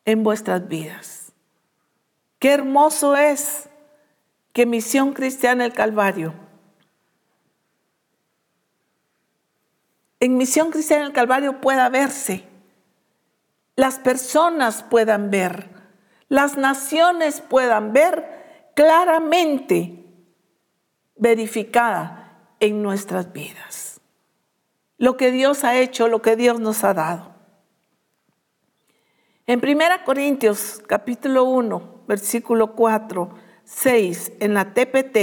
[0.05, 1.33] en vuestras vidas.
[2.39, 3.69] Qué hermoso es
[4.53, 6.35] que Misión Cristiana el Calvario,
[10.21, 12.45] en Misión Cristiana el Calvario pueda verse,
[13.75, 15.69] las personas puedan ver,
[16.29, 20.06] las naciones puedan ver claramente
[21.17, 23.87] verificada en nuestras vidas
[24.99, 27.35] lo que Dios ha hecho, lo que Dios nos ha dado.
[29.47, 33.31] En 1 Corintios capítulo 1, versículo 4,
[33.65, 35.19] 6, en la TPT,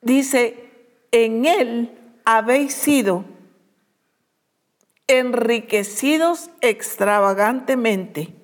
[0.00, 0.70] dice,
[1.12, 3.24] en Él habéis sido
[5.06, 8.34] enriquecidos extravagantemente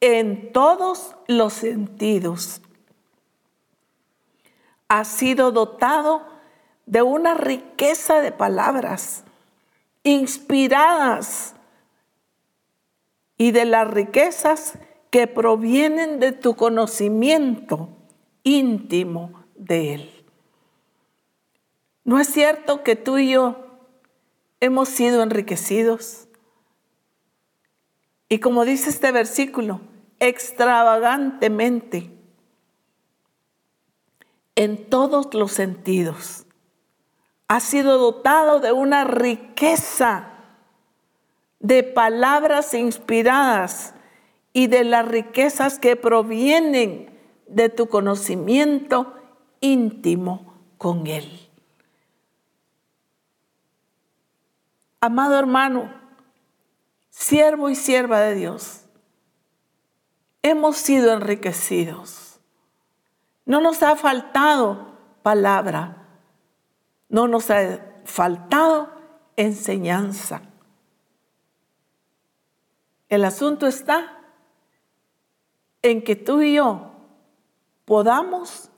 [0.00, 2.62] en todos los sentidos.
[4.88, 6.26] Ha sido dotado
[6.86, 9.22] de una riqueza de palabras
[10.02, 11.54] inspiradas
[13.36, 14.78] y de las riquezas
[15.10, 17.88] que provienen de tu conocimiento
[18.42, 20.24] íntimo de Él.
[22.04, 23.66] ¿No es cierto que tú y yo
[24.60, 26.28] hemos sido enriquecidos?
[28.28, 29.80] Y como dice este versículo,
[30.18, 32.17] extravagantemente,
[34.58, 36.44] en todos los sentidos
[37.46, 40.32] ha sido dotado de una riqueza
[41.60, 43.94] de palabras inspiradas
[44.52, 47.16] y de las riquezas que provienen
[47.46, 49.14] de tu conocimiento
[49.60, 51.48] íntimo con Él.
[55.00, 55.94] Amado hermano,
[57.10, 58.80] siervo y sierva de Dios,
[60.42, 62.27] hemos sido enriquecidos.
[63.48, 66.06] No nos ha faltado palabra,
[67.08, 68.90] no nos ha faltado
[69.36, 70.42] enseñanza.
[73.08, 74.18] El asunto está
[75.80, 76.92] en que tú y yo
[77.86, 78.70] podamos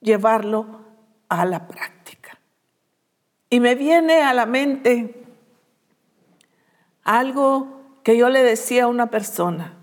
[0.00, 0.82] llevarlo
[1.30, 2.38] a la práctica.
[3.48, 5.24] Y me viene a la mente
[7.04, 9.78] algo que yo le decía a una persona.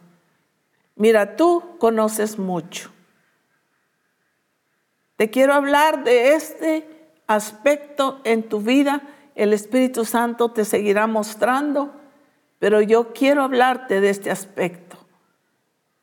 [0.96, 2.92] Mira, tú conoces mucho.
[5.18, 6.88] Te quiero hablar de este
[7.26, 9.02] aspecto en tu vida.
[9.36, 11.92] El Espíritu Santo te seguirá mostrando,
[12.60, 14.98] pero yo quiero hablarte de este aspecto.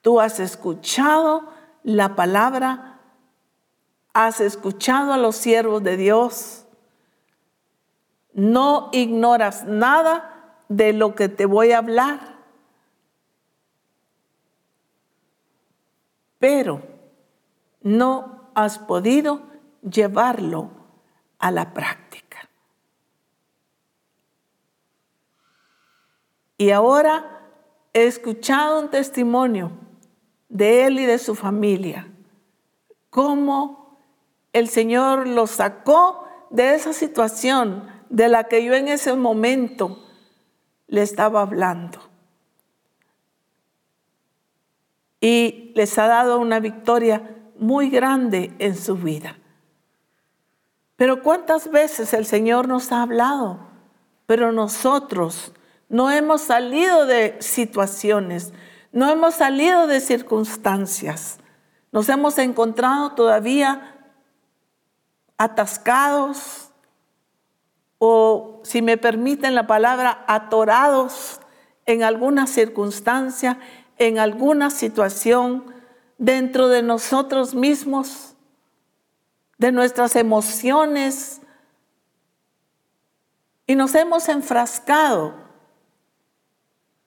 [0.03, 1.49] Tú has escuchado
[1.85, 3.01] la palabra,
[4.13, 6.67] has escuchado a los siervos de Dios,
[8.33, 12.35] no ignoras nada de lo que te voy a hablar,
[16.41, 16.83] pero
[17.81, 19.43] no has podido
[19.83, 20.71] llevarlo
[21.39, 22.49] a la práctica.
[26.57, 27.43] Y ahora
[27.93, 29.73] he escuchado un testimonio
[30.49, 32.09] de él y de su familia,
[33.11, 33.99] cómo
[34.53, 40.05] el Señor lo sacó de esa situación de la que yo en ese momento
[40.87, 41.99] le estaba hablando.
[45.21, 49.37] Y les ha dado una victoria muy grande en su vida.
[50.97, 53.59] Pero ¿cuántas veces el Señor nos ha hablado?
[54.27, 55.53] Pero nosotros
[55.89, 58.53] no hemos salido de situaciones,
[58.93, 61.39] no hemos salido de circunstancias.
[61.91, 63.95] Nos hemos encontrado todavía
[65.37, 66.71] atascados
[67.99, 71.41] o, si me permiten la palabra, atorados
[71.87, 73.59] en alguna circunstancia,
[73.99, 75.74] en alguna situación
[76.19, 78.35] dentro de nosotros mismos,
[79.59, 81.41] de nuestras emociones,
[83.67, 85.35] y nos hemos enfrascado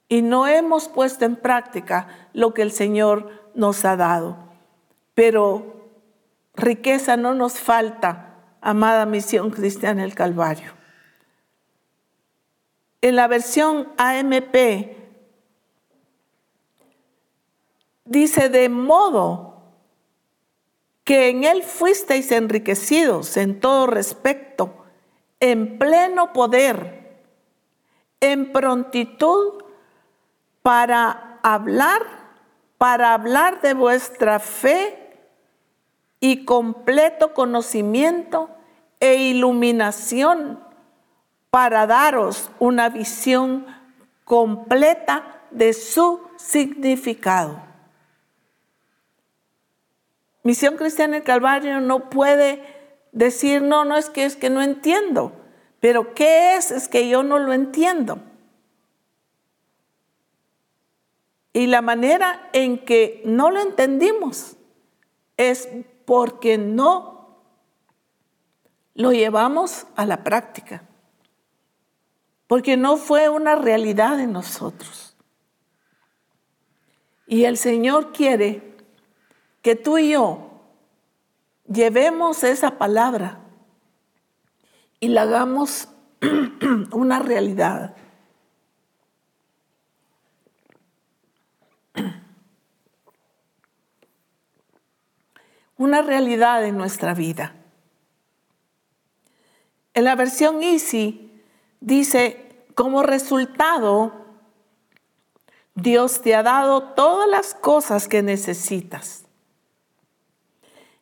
[0.09, 4.37] y no hemos puesto en práctica lo que el Señor nos ha dado.
[5.13, 5.89] Pero
[6.55, 10.73] riqueza no nos falta, amada misión cristiana del Calvario.
[13.01, 14.96] En la versión AMP
[18.07, 19.61] dice de modo
[21.03, 24.73] que en él fuisteis enriquecidos en todo respecto,
[25.39, 27.23] en pleno poder,
[28.19, 29.63] en prontitud
[30.61, 32.01] para hablar,
[32.77, 35.07] para hablar de vuestra fe
[36.19, 38.49] y completo conocimiento
[38.99, 40.59] e iluminación
[41.49, 43.65] para daros una visión
[44.25, 47.66] completa de su significado.
[50.47, 52.63] Misión Cristiana del Calvario no puede
[53.11, 55.33] decir, no, no es que es que no entiendo,
[55.81, 56.71] pero ¿qué es?
[56.71, 58.21] Es que yo no lo entiendo.
[61.51, 64.55] Y la manera en que no lo entendimos
[65.35, 65.67] es
[66.05, 67.41] porque no
[68.93, 70.83] lo llevamos a la práctica.
[72.47, 75.17] Porque no fue una realidad en nosotros.
[77.27, 78.66] Y el Señor quiere
[79.67, 80.49] que tú y yo
[81.67, 83.39] llevemos esa palabra
[85.01, 85.89] y la hagamos
[86.93, 87.93] una realidad.
[95.75, 97.53] una realidad en nuestra vida.
[99.93, 101.43] En la versión Easy
[101.81, 104.13] dice, como resultado,
[105.75, 109.26] Dios te ha dado todas las cosas que necesitas.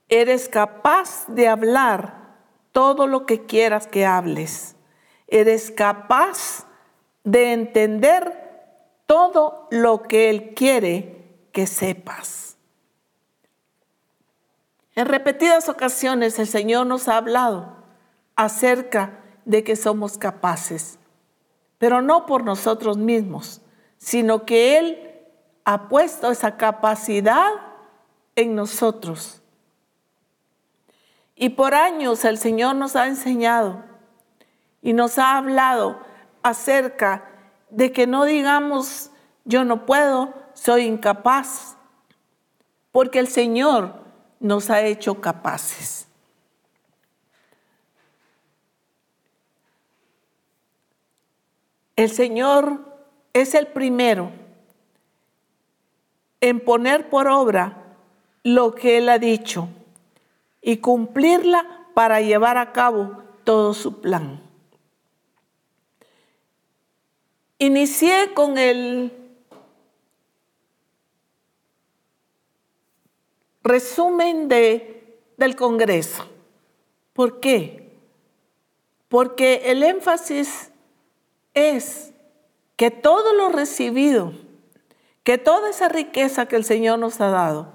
[0.09, 2.37] Eres capaz de hablar
[2.71, 4.75] todo lo que quieras que hables.
[5.27, 6.67] Eres capaz
[7.23, 8.45] de entender
[9.07, 12.57] todo lo que Él quiere que sepas.
[14.95, 17.75] En repetidas ocasiones el Señor nos ha hablado
[18.35, 20.99] acerca de que somos capaces,
[21.77, 23.61] pero no por nosotros mismos,
[23.97, 25.15] sino que Él
[25.65, 27.49] ha puesto esa capacidad
[28.35, 29.41] en nosotros.
[31.35, 33.83] Y por años el Señor nos ha enseñado
[34.81, 35.99] y nos ha hablado
[36.41, 37.29] acerca
[37.69, 39.11] de que no digamos
[39.43, 41.77] yo no puedo, soy incapaz,
[42.91, 43.93] porque el Señor
[44.39, 46.07] nos ha hecho capaces.
[51.95, 52.79] El Señor
[53.33, 54.31] es el primero
[56.41, 57.83] en poner por obra
[58.43, 59.69] lo que Él ha dicho
[60.67, 64.41] y cumplirla para llevar a cabo todo su plan.
[67.59, 69.13] Inicié con el
[73.61, 76.25] resumen de, del Congreso.
[77.13, 77.95] ¿Por qué?
[79.07, 80.71] Porque el énfasis
[81.53, 82.11] es
[82.75, 84.33] que todo lo recibido,
[85.23, 87.71] que toda esa riqueza que el Señor nos ha dado,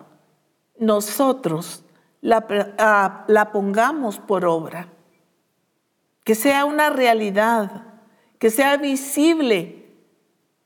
[0.77, 1.85] nosotros
[2.21, 2.47] la,
[2.79, 4.89] ah, la pongamos por obra.
[6.25, 7.85] Que sea una realidad,
[8.39, 9.87] que sea visible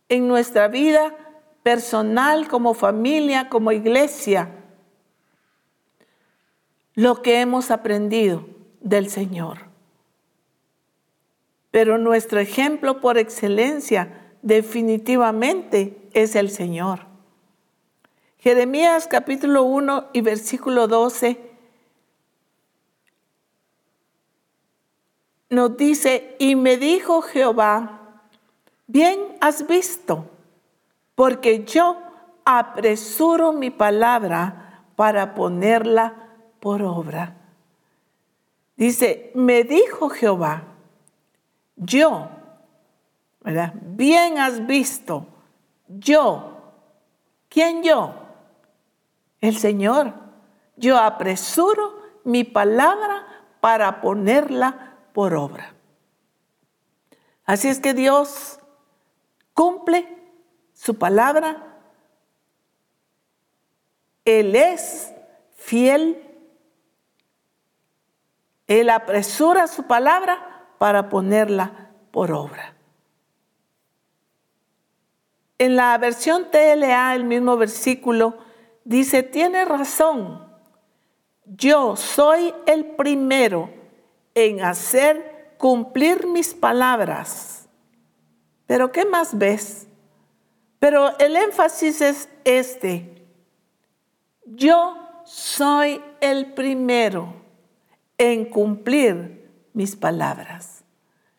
[0.09, 1.15] en nuestra vida
[1.63, 4.51] personal, como familia, como iglesia
[6.95, 8.47] lo que hemos aprendido
[8.81, 9.59] del Señor.
[11.71, 17.14] Pero nuestro ejemplo por excelencia definitivamente es el Señor.
[18.45, 21.41] Jeremías capítulo 1 y versículo 12
[25.49, 28.21] nos dice, y me dijo Jehová,
[28.87, 30.29] bien has visto,
[31.15, 31.97] porque yo
[32.45, 36.29] apresuro mi palabra para ponerla
[36.61, 37.37] por obra.
[38.77, 40.65] Dice, me dijo Jehová,
[41.77, 42.29] yo,
[43.41, 43.73] ¿verdad?
[43.81, 45.29] Bien has visto,
[45.89, 46.75] yo,
[47.49, 48.24] ¿quién yo?
[49.45, 50.15] El Señor.
[50.77, 53.27] Yo apresuro mi palabra
[53.61, 55.75] para ponerla por obra.
[57.45, 58.59] Así es que Dios
[59.53, 60.09] cumple
[60.73, 61.77] su palabra.
[64.25, 65.13] Él es
[65.57, 66.27] fiel.
[68.67, 72.75] Él apresura su palabra para ponerla por obra.
[75.59, 78.39] En la versión TLA, el mismo versículo,
[78.85, 80.47] dice, tiene razón,
[81.45, 83.70] yo soy el primero
[84.35, 87.68] en hacer cumplir mis palabras.
[88.66, 89.87] Pero ¿qué más ves?
[90.78, 93.26] Pero el énfasis es este.
[94.45, 97.35] Yo soy el primero
[98.18, 100.85] en cumplir mis palabras.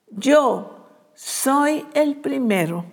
[0.10, 2.86] Yo soy el primero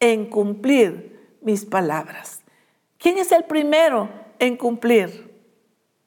[0.00, 2.41] en cumplir mis palabras.
[3.02, 5.28] ¿Quién es el primero en cumplir?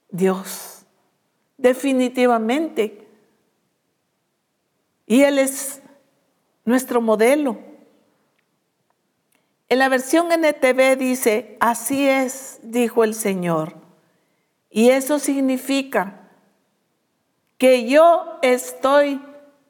[0.08, 0.86] Dios.
[1.58, 3.06] Definitivamente.
[5.06, 5.82] Y Él es
[6.64, 7.58] nuestro modelo.
[9.68, 13.74] En la versión NTV dice, así es, dijo el Señor.
[14.70, 16.30] Y eso significa
[17.58, 19.20] que yo estoy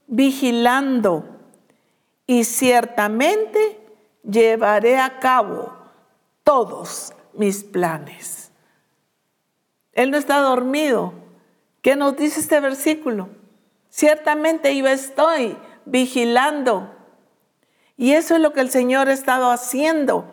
[0.07, 1.24] vigilando
[2.24, 3.81] y ciertamente
[4.22, 5.72] llevaré a cabo
[6.45, 8.51] todos mis planes.
[9.93, 11.14] Él no está dormido.
[11.82, 13.28] ¿Qué nos dice este versículo?
[13.89, 16.93] Ciertamente yo estoy vigilando
[17.97, 20.26] y eso es lo que el Señor ha estado haciendo,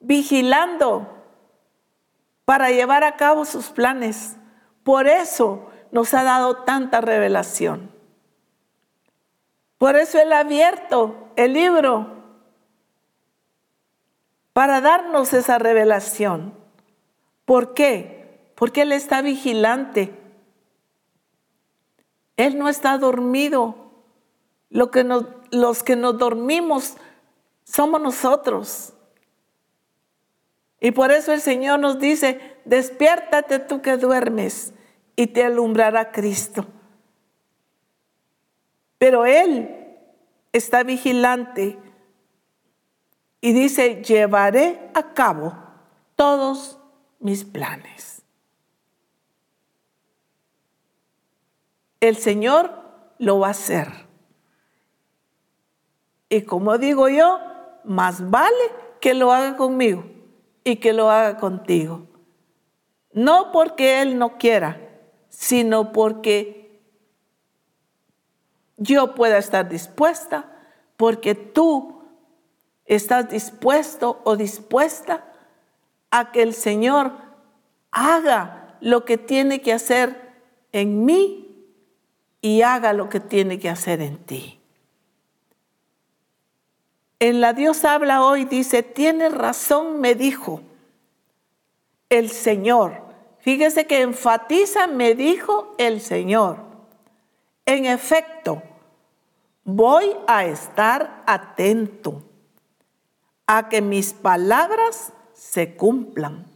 [0.00, 1.08] vigilando
[2.44, 4.36] para llevar a cabo sus planes.
[4.82, 7.92] Por eso nos ha dado tanta revelación.
[9.78, 12.23] Por eso Él ha abierto el libro
[14.54, 16.54] para darnos esa revelación.
[17.44, 18.40] ¿Por qué?
[18.54, 20.14] Porque Él está vigilante.
[22.38, 23.74] Él no está dormido.
[24.70, 25.04] Lo que
[25.50, 26.96] los que nos dormimos
[27.64, 28.94] somos nosotros.
[30.80, 34.72] Y por eso el Señor nos dice, despiértate tú que duermes
[35.16, 36.66] y te alumbrará Cristo.
[38.98, 39.96] Pero Él
[40.52, 41.78] está vigilante
[43.44, 45.54] y dice, llevaré a cabo
[46.16, 46.78] todos
[47.18, 48.22] mis planes.
[52.00, 52.72] El Señor
[53.18, 53.88] lo va a hacer.
[56.30, 57.38] Y como digo yo,
[57.84, 58.64] más vale
[58.98, 60.06] que lo haga conmigo
[60.64, 62.06] y que lo haga contigo.
[63.12, 64.80] No porque Él no quiera,
[65.28, 66.80] sino porque
[68.78, 70.50] yo pueda estar dispuesta,
[70.96, 72.03] porque tú
[72.86, 75.24] estás dispuesto o dispuesta
[76.10, 77.12] a que el Señor
[77.90, 80.32] haga lo que tiene que hacer
[80.72, 81.66] en mí
[82.40, 84.60] y haga lo que tiene que hacer en ti.
[87.18, 90.60] En la Dios habla hoy, dice, tiene razón, me dijo
[92.10, 93.02] el Señor.
[93.38, 96.58] Fíjese que enfatiza, me dijo el Señor.
[97.64, 98.62] En efecto,
[99.64, 102.22] voy a estar atento
[103.46, 106.46] a que mis palabras se cumplan.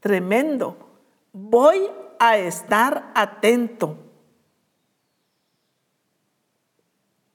[0.00, 0.76] Tremendo.
[1.32, 3.96] Voy a estar atento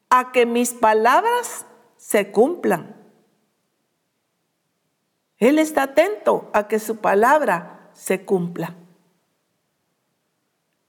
[0.10, 1.66] a que mis palabras
[1.98, 2.96] se cumplan.
[5.38, 8.76] Él está atento a que su palabra se cumpla.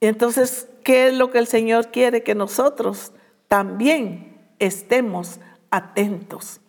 [0.00, 2.22] Entonces, ¿qué es lo que el Señor quiere?
[2.22, 3.12] Que nosotros
[3.48, 5.40] también estemos
[5.74, 6.60] atentos.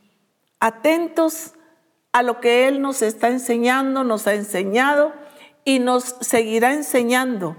[0.60, 1.54] Atentos
[2.12, 5.14] a lo que Él nos está enseñando, nos ha enseñado
[5.64, 7.56] y nos seguirá enseñando.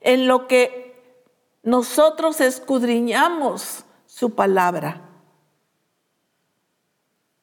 [0.00, 1.24] En lo que
[1.62, 5.00] nosotros escudriñamos su palabra.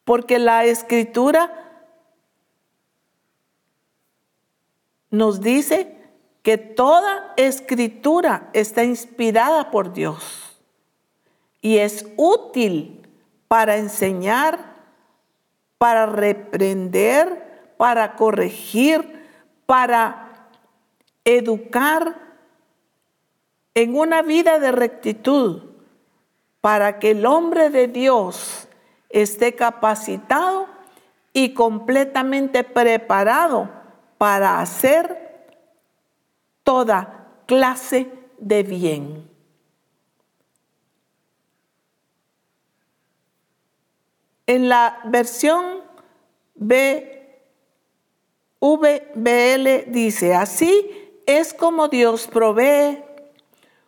[0.04, 1.88] Porque la escritura
[5.10, 5.98] nos dice
[6.44, 10.51] que toda escritura está inspirada por Dios
[11.62, 13.08] y es útil
[13.48, 14.76] para enseñar,
[15.78, 19.28] para reprender, para corregir,
[19.66, 20.50] para
[21.24, 22.18] educar
[23.74, 25.64] en una vida de rectitud,
[26.60, 28.68] para que el hombre de Dios
[29.10, 30.68] esté capacitado
[31.34, 33.70] y completamente preparado
[34.18, 35.48] para hacer
[36.64, 39.31] toda clase de bien.
[44.52, 45.80] En la versión
[46.56, 47.24] VBL
[49.88, 50.92] dice, así
[51.26, 53.02] es como Dios provee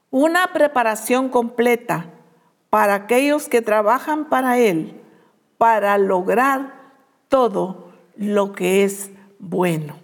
[0.09, 2.05] una preparación completa
[2.69, 5.01] para aquellos que trabajan para Él,
[5.57, 6.93] para lograr
[7.27, 9.99] todo lo que es bueno.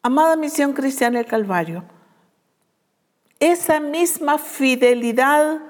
[0.00, 1.84] Amada Misión Cristiana del Calvario,
[3.38, 5.69] esa misma fidelidad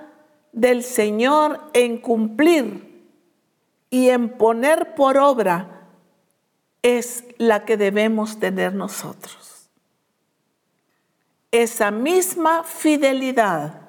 [0.52, 2.90] del Señor en cumplir
[3.90, 5.88] y en poner por obra
[6.82, 9.70] es la que debemos tener nosotros.
[11.50, 13.88] Esa misma fidelidad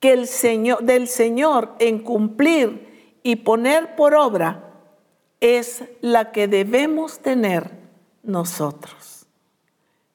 [0.00, 4.72] que el Señor, del Señor en cumplir y poner por obra
[5.40, 7.70] es la que debemos tener
[8.22, 9.26] nosotros.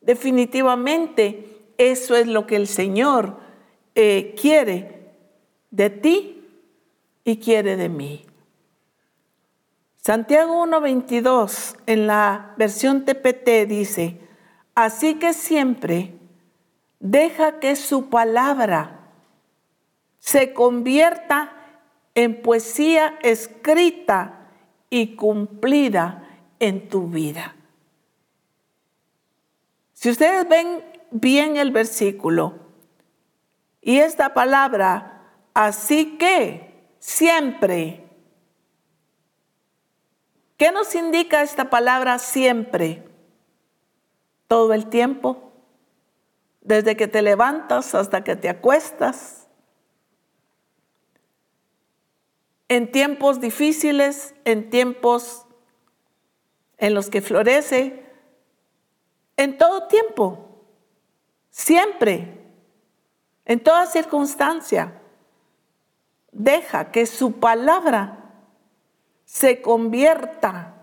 [0.01, 3.37] Definitivamente eso es lo que el Señor
[3.95, 5.13] eh, quiere
[5.71, 6.47] de ti
[7.23, 8.25] y quiere de mí.
[9.97, 14.19] Santiago 1.22 en la versión TPT dice,
[14.73, 16.13] así que siempre
[16.99, 19.11] deja que su palabra
[20.19, 21.53] se convierta
[22.15, 24.47] en poesía escrita
[24.89, 26.27] y cumplida
[26.59, 27.55] en tu vida.
[29.93, 32.68] Si ustedes ven bien el versículo,
[33.81, 38.05] y esta palabra, así que, siempre.
[40.57, 43.07] ¿Qué nos indica esta palabra siempre?
[44.47, 45.53] Todo el tiempo,
[46.61, 49.47] desde que te levantas hasta que te acuestas.
[52.67, 55.45] En tiempos difíciles, en tiempos
[56.77, 58.05] en los que florece,
[59.37, 60.65] en todo tiempo,
[61.49, 62.38] siempre
[63.49, 64.93] en toda circunstancia.
[66.31, 68.31] Deja que su palabra
[69.25, 70.75] se convierta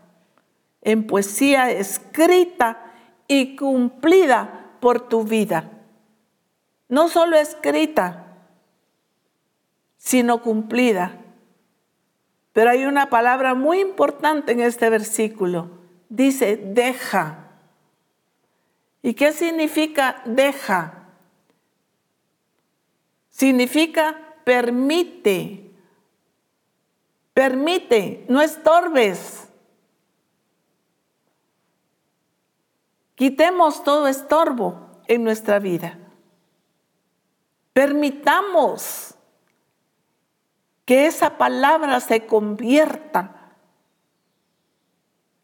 [0.83, 2.93] en poesía escrita
[3.29, 5.71] y cumplida por tu vida.
[6.89, 8.35] No solo escrita,
[9.97, 11.19] sino cumplida.
[12.53, 15.71] Pero hay una palabra muy importante en este versículo.
[16.09, 17.49] Dice, deja.
[19.03, 21.06] ¿Y qué significa deja?
[23.37, 25.71] Significa permite.
[27.35, 29.47] Permite, no estorbes.
[33.15, 35.99] Quitemos todo estorbo en nuestra vida.
[37.75, 39.15] Permitamos
[40.87, 43.53] que esa palabra se convierta.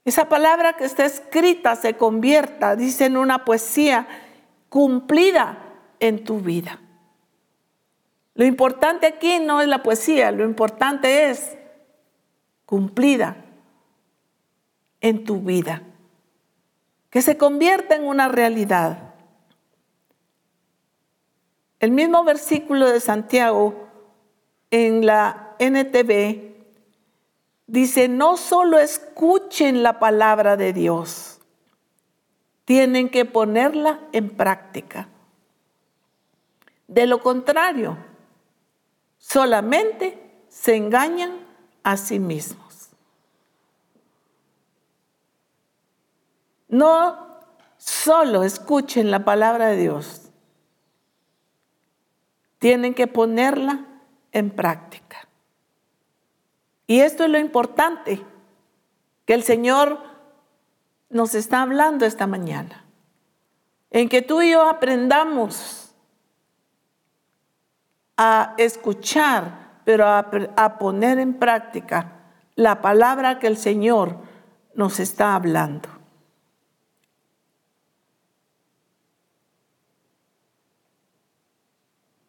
[0.07, 4.09] Esa palabra que está escrita se convierta, dice en una poesía,
[4.71, 5.59] cumplida
[6.01, 6.82] en tu vida.
[8.35, 11.57] Lo importante aquí no es la poesía, lo importante es
[12.65, 13.37] cumplida
[15.01, 15.83] en tu vida,
[17.11, 19.15] que se convierta en una realidad.
[21.79, 23.89] El mismo versículo de Santiago
[24.71, 26.53] en la NTV
[27.67, 31.41] dice, no solo escuchen la palabra de Dios,
[32.65, 35.09] tienen que ponerla en práctica.
[36.87, 37.99] De lo contrario,
[39.23, 40.19] solamente
[40.49, 41.47] se engañan
[41.85, 42.91] a sí mismos.
[46.69, 47.41] No
[47.77, 50.31] solo escuchen la palabra de Dios,
[52.59, 53.87] tienen que ponerla
[54.33, 55.29] en práctica.
[56.87, 58.25] Y esto es lo importante
[59.25, 60.01] que el Señor
[61.11, 62.85] nos está hablando esta mañana,
[63.91, 65.82] en que tú y yo aprendamos
[68.25, 72.21] a escuchar, pero a, poner en práctica
[72.55, 74.17] la palabra que el Señor
[74.75, 75.89] nos está hablando.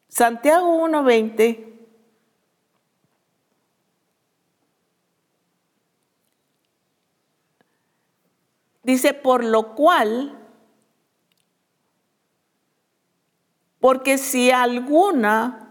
[0.08, 1.70] Santiago 1:20
[8.82, 10.39] dice, por lo cual,
[13.80, 15.62] porque si alguna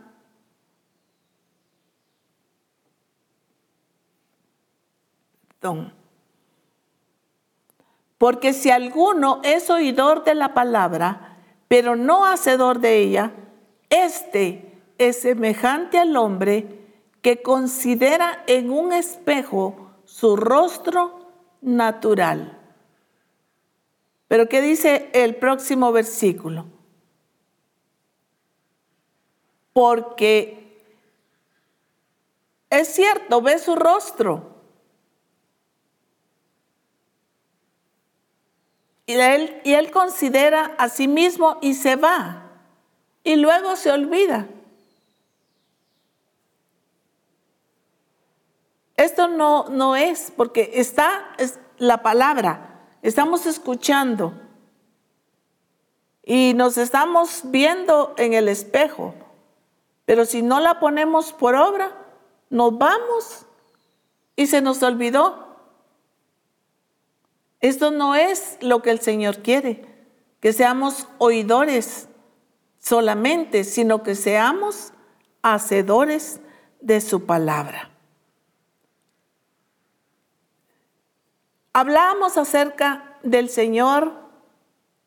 [8.19, 11.39] Porque si alguno es oidor de la palabra,
[11.69, 13.33] pero no hacedor de ella,
[13.91, 16.81] este es semejante al hombre
[17.21, 22.59] que considera en un espejo su rostro natural.
[24.29, 26.67] Pero ¿qué dice el próximo versículo?
[29.73, 30.81] Porque
[32.71, 34.52] es cierto, ve su rostro.
[39.63, 42.51] Y él, considera a sí mismo y se va.
[43.25, 44.47] Y luego se olvida.
[48.97, 54.33] Esto no, no es, porque está es la palabra, estamos escuchando
[56.23, 59.15] y nos estamos viendo en el espejo,
[60.05, 61.91] pero si no la ponemos por obra,
[62.51, 63.47] nos vamos
[64.37, 65.52] y se nos olvidó.
[67.63, 69.87] Esto no es lo que el Señor quiere,
[70.41, 72.09] que seamos oidores
[72.81, 74.93] solamente, sino que seamos
[75.43, 76.41] hacedores
[76.81, 77.91] de su palabra.
[81.73, 84.13] Hablábamos acerca del Señor,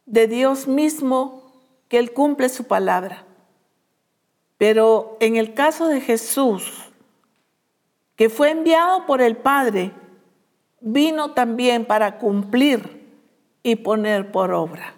[0.05, 1.51] de Dios mismo,
[1.89, 3.25] que Él cumple su palabra.
[4.57, 6.89] Pero en el caso de Jesús,
[8.15, 9.91] que fue enviado por el Padre,
[10.85, 13.03] vino también para cumplir
[13.63, 14.93] y poner por obra.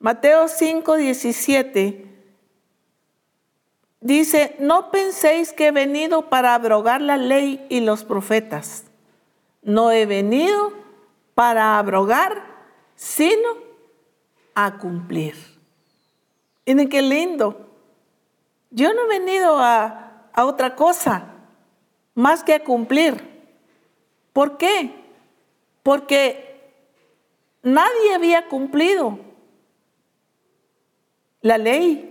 [0.00, 2.06] Mateo 5, 17
[4.00, 8.84] dice, no penséis que he venido para abrogar la ley y los profetas.
[9.62, 10.72] No he venido
[11.36, 12.42] para abrogar,
[12.96, 13.48] sino
[14.56, 15.36] a cumplir.
[16.66, 17.70] Miren qué lindo.
[18.70, 21.28] Yo no he venido a, a otra cosa
[22.14, 23.33] más que a cumplir.
[24.34, 24.90] ¿Por qué?
[25.84, 26.72] Porque
[27.62, 29.16] nadie había cumplido
[31.40, 32.10] la ley.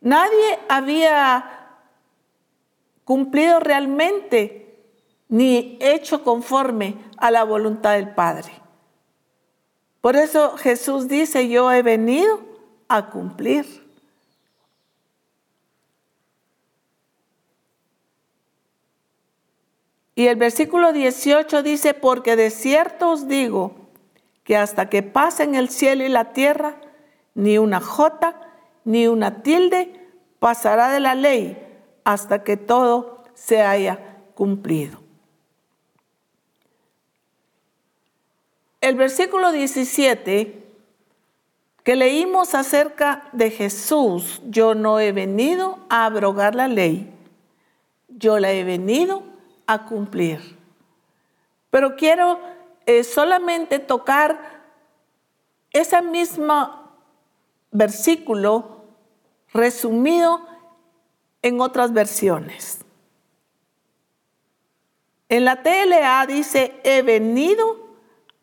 [0.00, 1.78] Nadie había
[3.04, 4.76] cumplido realmente
[5.28, 8.50] ni hecho conforme a la voluntad del Padre.
[10.00, 12.40] Por eso Jesús dice, yo he venido
[12.88, 13.77] a cumplir.
[20.18, 23.76] Y el versículo 18 dice, porque de cierto os digo
[24.42, 26.80] que hasta que pasen el cielo y la tierra,
[27.36, 28.40] ni una jota,
[28.84, 30.08] ni una tilde
[30.40, 31.56] pasará de la ley
[32.02, 34.00] hasta que todo se haya
[34.34, 34.98] cumplido.
[38.80, 40.64] El versículo 17
[41.84, 47.08] que leímos acerca de Jesús, yo no he venido a abrogar la ley,
[48.08, 49.37] yo la he venido a
[49.76, 50.56] cumplir.
[51.70, 52.40] Pero quiero
[52.86, 54.62] eh, solamente tocar
[55.70, 56.88] ese mismo
[57.70, 58.84] versículo
[59.52, 60.46] resumido
[61.42, 62.78] en otras versiones.
[65.28, 67.88] En la TLA dice, he venido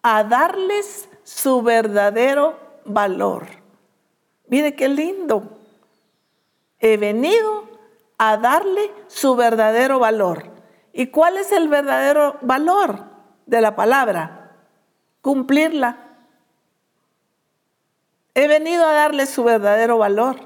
[0.04, 3.48] a darles su verdadero valor.
[4.48, 5.58] Mire qué lindo.
[6.78, 7.68] He venido
[8.20, 10.55] a darle su verdadero valor.
[10.98, 13.04] ¿Y cuál es el verdadero valor
[13.46, 14.56] de la palabra?
[15.22, 15.98] Cumplirla.
[18.34, 20.38] He venido a darle su verdadero valor.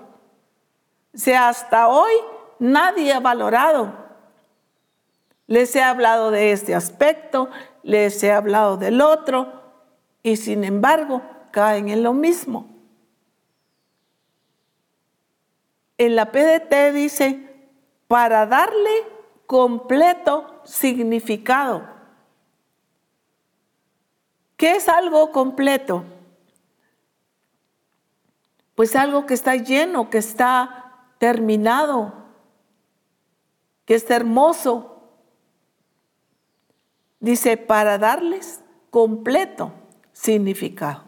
[1.14, 2.14] O sea, hasta hoy
[2.58, 3.93] nadie ha valorado.
[5.45, 7.52] Les he hablado de este aspecto,
[7.84, 9.54] les he hablado del otro
[10.24, 11.22] y sin embargo
[11.52, 12.68] caen en lo mismo.
[16.00, 17.70] En la PDT dice,
[18.08, 19.18] para darle
[19.50, 21.82] completo significado.
[24.56, 26.04] ¿Qué es algo completo?
[28.76, 32.14] Pues algo que está lleno, que está terminado,
[33.86, 34.97] que está hermoso,
[37.20, 39.74] Dice, para darles completo
[40.14, 41.04] significado.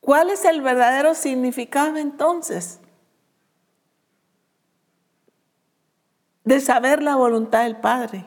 [0.00, 2.80] ¿Cuál es el verdadero significado entonces?
[6.44, 8.26] De saber la voluntad del Padre.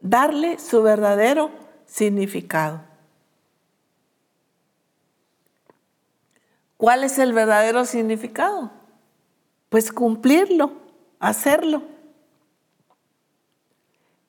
[0.00, 1.50] Darle su verdadero
[1.84, 2.80] significado.
[6.76, 8.70] ¿Cuál es el verdadero significado?
[9.70, 10.72] pues cumplirlo,
[11.20, 11.82] hacerlo.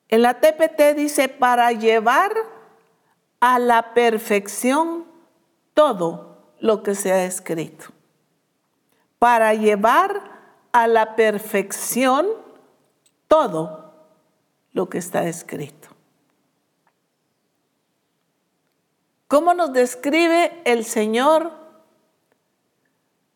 [0.07, 2.31] En la TPT dice, para llevar
[3.39, 5.05] a la perfección
[5.73, 7.85] todo lo que se ha escrito.
[9.17, 10.30] Para llevar
[10.71, 12.27] a la perfección
[13.27, 13.93] todo
[14.73, 15.89] lo que está escrito.
[19.27, 21.51] ¿Cómo nos describe el Señor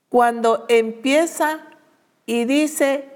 [0.10, 1.60] cuando empieza
[2.26, 3.10] y dice,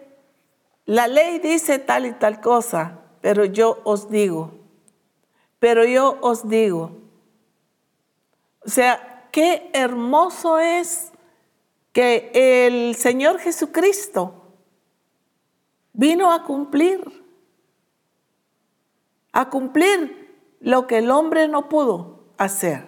[0.86, 4.54] la ley dice tal y tal cosa, pero yo os digo,
[5.60, 6.92] pero yo os digo.
[8.66, 11.12] O sea, qué hermoso es
[11.92, 14.40] que el Señor Jesucristo
[15.94, 17.02] vino a cumplir,
[19.32, 22.86] a cumplir lo que el hombre no pudo hacer,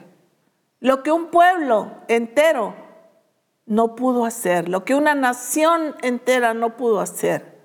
[0.79, 2.75] lo que un pueblo entero
[3.65, 7.59] no pudo hacer, lo que una nación entera no pudo hacer.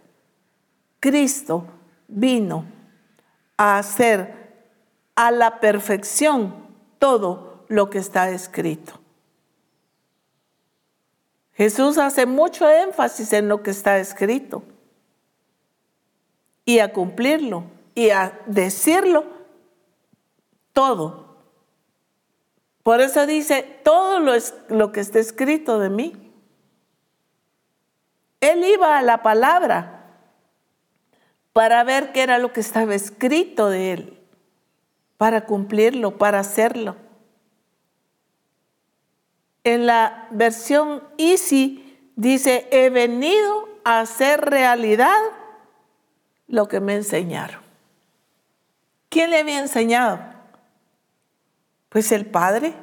[1.01, 1.67] Cristo
[2.09, 2.65] vino
[3.57, 4.47] a hacer
[5.15, 6.67] a la perfección
[6.99, 9.01] todo lo que está escrito.
[11.57, 14.63] Jesús hace mucho énfasis en lo que está escrito
[16.67, 19.25] y a cumplirlo y a decirlo
[20.75, 21.39] todo.
[22.83, 24.33] Por eso dice, todo lo,
[24.69, 26.33] lo que está escrito de mí.
[28.41, 30.21] Él iba a la palabra
[31.55, 34.21] para ver qué era lo que estaba escrito de él,
[35.17, 36.97] para cumplirlo, para hacerlo.
[39.67, 45.19] En la versión Easy dice, he venido a hacer realidad
[46.47, 47.61] lo que me enseñaron.
[49.09, 50.21] ¿Quién le había enseñado?
[51.89, 52.75] Pues el Padre.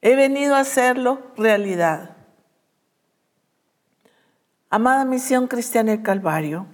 [0.00, 2.16] He venido a hacerlo realidad.
[4.70, 6.66] Amada Misión Cristiana del Calvario,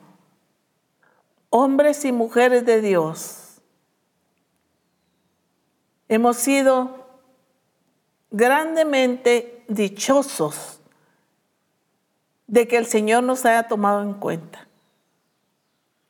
[1.50, 3.60] hombres y mujeres de Dios,
[6.08, 6.97] hemos sido
[8.30, 10.80] grandemente dichosos
[12.46, 14.66] de que el Señor nos haya tomado en cuenta,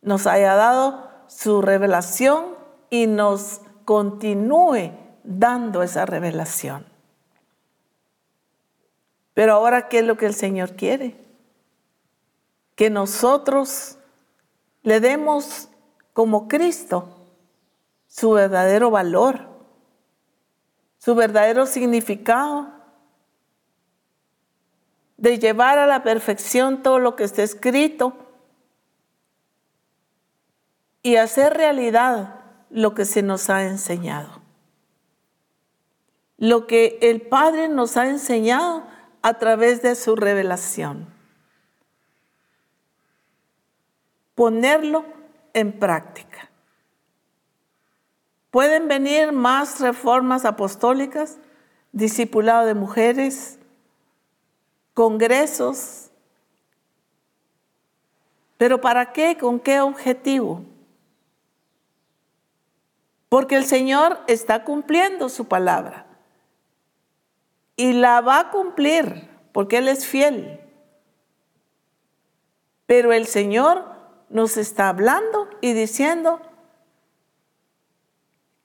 [0.02, 2.56] nos haya dado su revelación
[2.90, 4.92] y nos continúe
[5.24, 6.86] dando esa revelación.
[9.34, 11.16] Pero ahora, ¿qué es lo que el Señor quiere?
[12.74, 13.98] Que nosotros
[14.82, 15.68] le demos
[16.12, 17.08] como Cristo
[18.06, 19.46] su verdadero valor,
[21.08, 22.68] su verdadero significado,
[25.16, 28.12] de llevar a la perfección todo lo que está escrito
[31.02, 34.42] y hacer realidad lo que se nos ha enseñado.
[36.36, 38.86] Lo que el Padre nos ha enseñado
[39.22, 41.08] a través de su revelación.
[44.34, 45.06] Ponerlo
[45.54, 46.47] en práctica.
[48.50, 51.38] Pueden venir más reformas apostólicas,
[51.92, 53.58] discipulado de mujeres,
[54.94, 56.10] congresos.
[58.56, 59.36] ¿Pero para qué?
[59.38, 60.64] ¿Con qué objetivo?
[63.28, 66.06] Porque el Señor está cumpliendo su palabra.
[67.76, 70.60] Y la va a cumplir porque Él es fiel.
[72.86, 73.84] Pero el Señor
[74.30, 76.40] nos está hablando y diciendo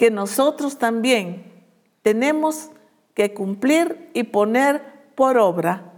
[0.03, 1.63] que nosotros también
[2.01, 2.71] tenemos
[3.13, 4.83] que cumplir y poner
[5.15, 5.93] por obra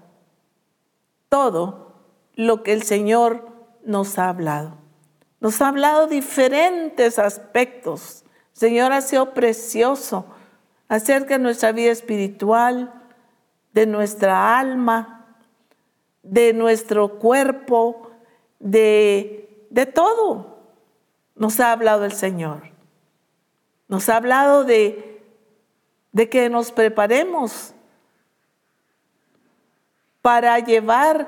[1.27, 2.03] todo
[2.35, 3.49] lo que el Señor
[3.83, 4.77] nos ha hablado.
[5.39, 10.27] Nos ha hablado diferentes aspectos Señor ha sido precioso
[10.87, 12.93] acerca de nuestra vida espiritual,
[13.73, 15.35] de nuestra alma,
[16.21, 18.11] de nuestro cuerpo,
[18.59, 20.59] de, de todo.
[21.33, 22.74] Nos ha hablado el Señor.
[23.87, 25.23] Nos ha hablado de,
[26.11, 27.73] de que nos preparemos
[30.21, 31.27] para llevar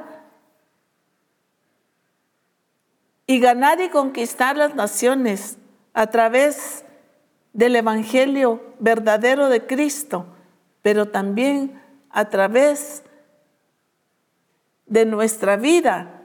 [3.27, 5.57] y ganar y conquistar las naciones
[5.93, 6.83] a través
[7.53, 10.25] del Evangelio verdadero de Cristo,
[10.81, 13.03] pero también a través
[14.85, 16.21] de nuestra vida,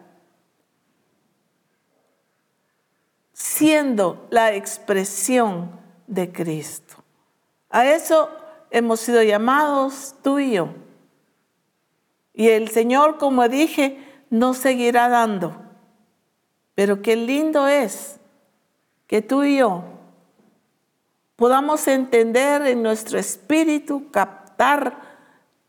[3.32, 6.96] siendo la expresión de Cristo.
[7.70, 8.30] A eso
[8.70, 10.68] hemos sido llamados tú y yo.
[12.34, 13.98] Y el Señor, como dije,
[14.30, 15.56] nos seguirá dando.
[16.74, 18.18] Pero qué lindo es
[19.06, 19.84] que tú y yo
[21.36, 24.96] podamos entender en nuestro espíritu, captar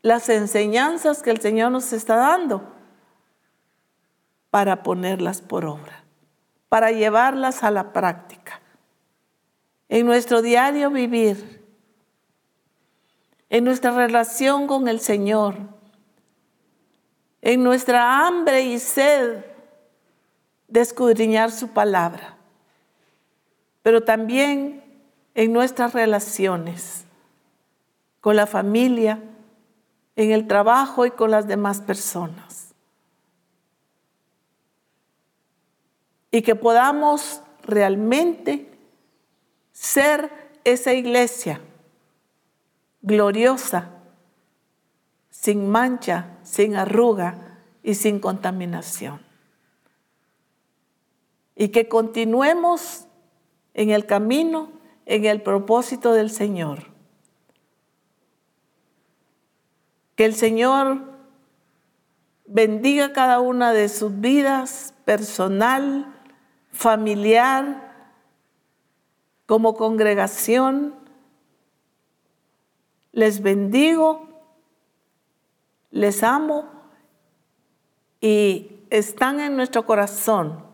[0.02, 2.62] las enseñanzas que el Señor nos está dando
[4.50, 6.04] para ponerlas por obra,
[6.68, 8.60] para llevarlas a la práctica.
[9.94, 11.62] En nuestro diario vivir,
[13.48, 15.54] en nuestra relación con el Señor,
[17.40, 19.44] en nuestra hambre y sed
[20.66, 22.36] de escudriñar su palabra,
[23.84, 24.82] pero también
[25.36, 27.04] en nuestras relaciones
[28.20, 29.22] con la familia,
[30.16, 32.74] en el trabajo y con las demás personas.
[36.32, 38.73] Y que podamos realmente
[39.74, 40.30] ser
[40.64, 41.60] esa iglesia
[43.02, 43.90] gloriosa,
[45.28, 49.20] sin mancha, sin arruga y sin contaminación.
[51.54, 53.06] Y que continuemos
[53.74, 54.72] en el camino,
[55.04, 56.94] en el propósito del Señor.
[60.14, 61.12] Que el Señor
[62.46, 66.14] bendiga cada una de sus vidas personal,
[66.70, 67.83] familiar,
[69.46, 70.94] como congregación.
[73.12, 74.28] Les bendigo,
[75.90, 76.68] les amo
[78.20, 80.64] y están en nuestro corazón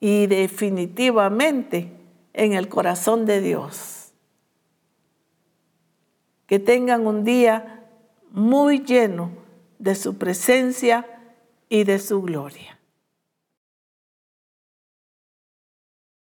[0.00, 1.92] y definitivamente
[2.32, 4.12] en el corazón de Dios.
[6.46, 7.84] Que tengan un día
[8.30, 9.30] muy lleno
[9.78, 11.06] de su presencia
[11.68, 12.75] y de su gloria.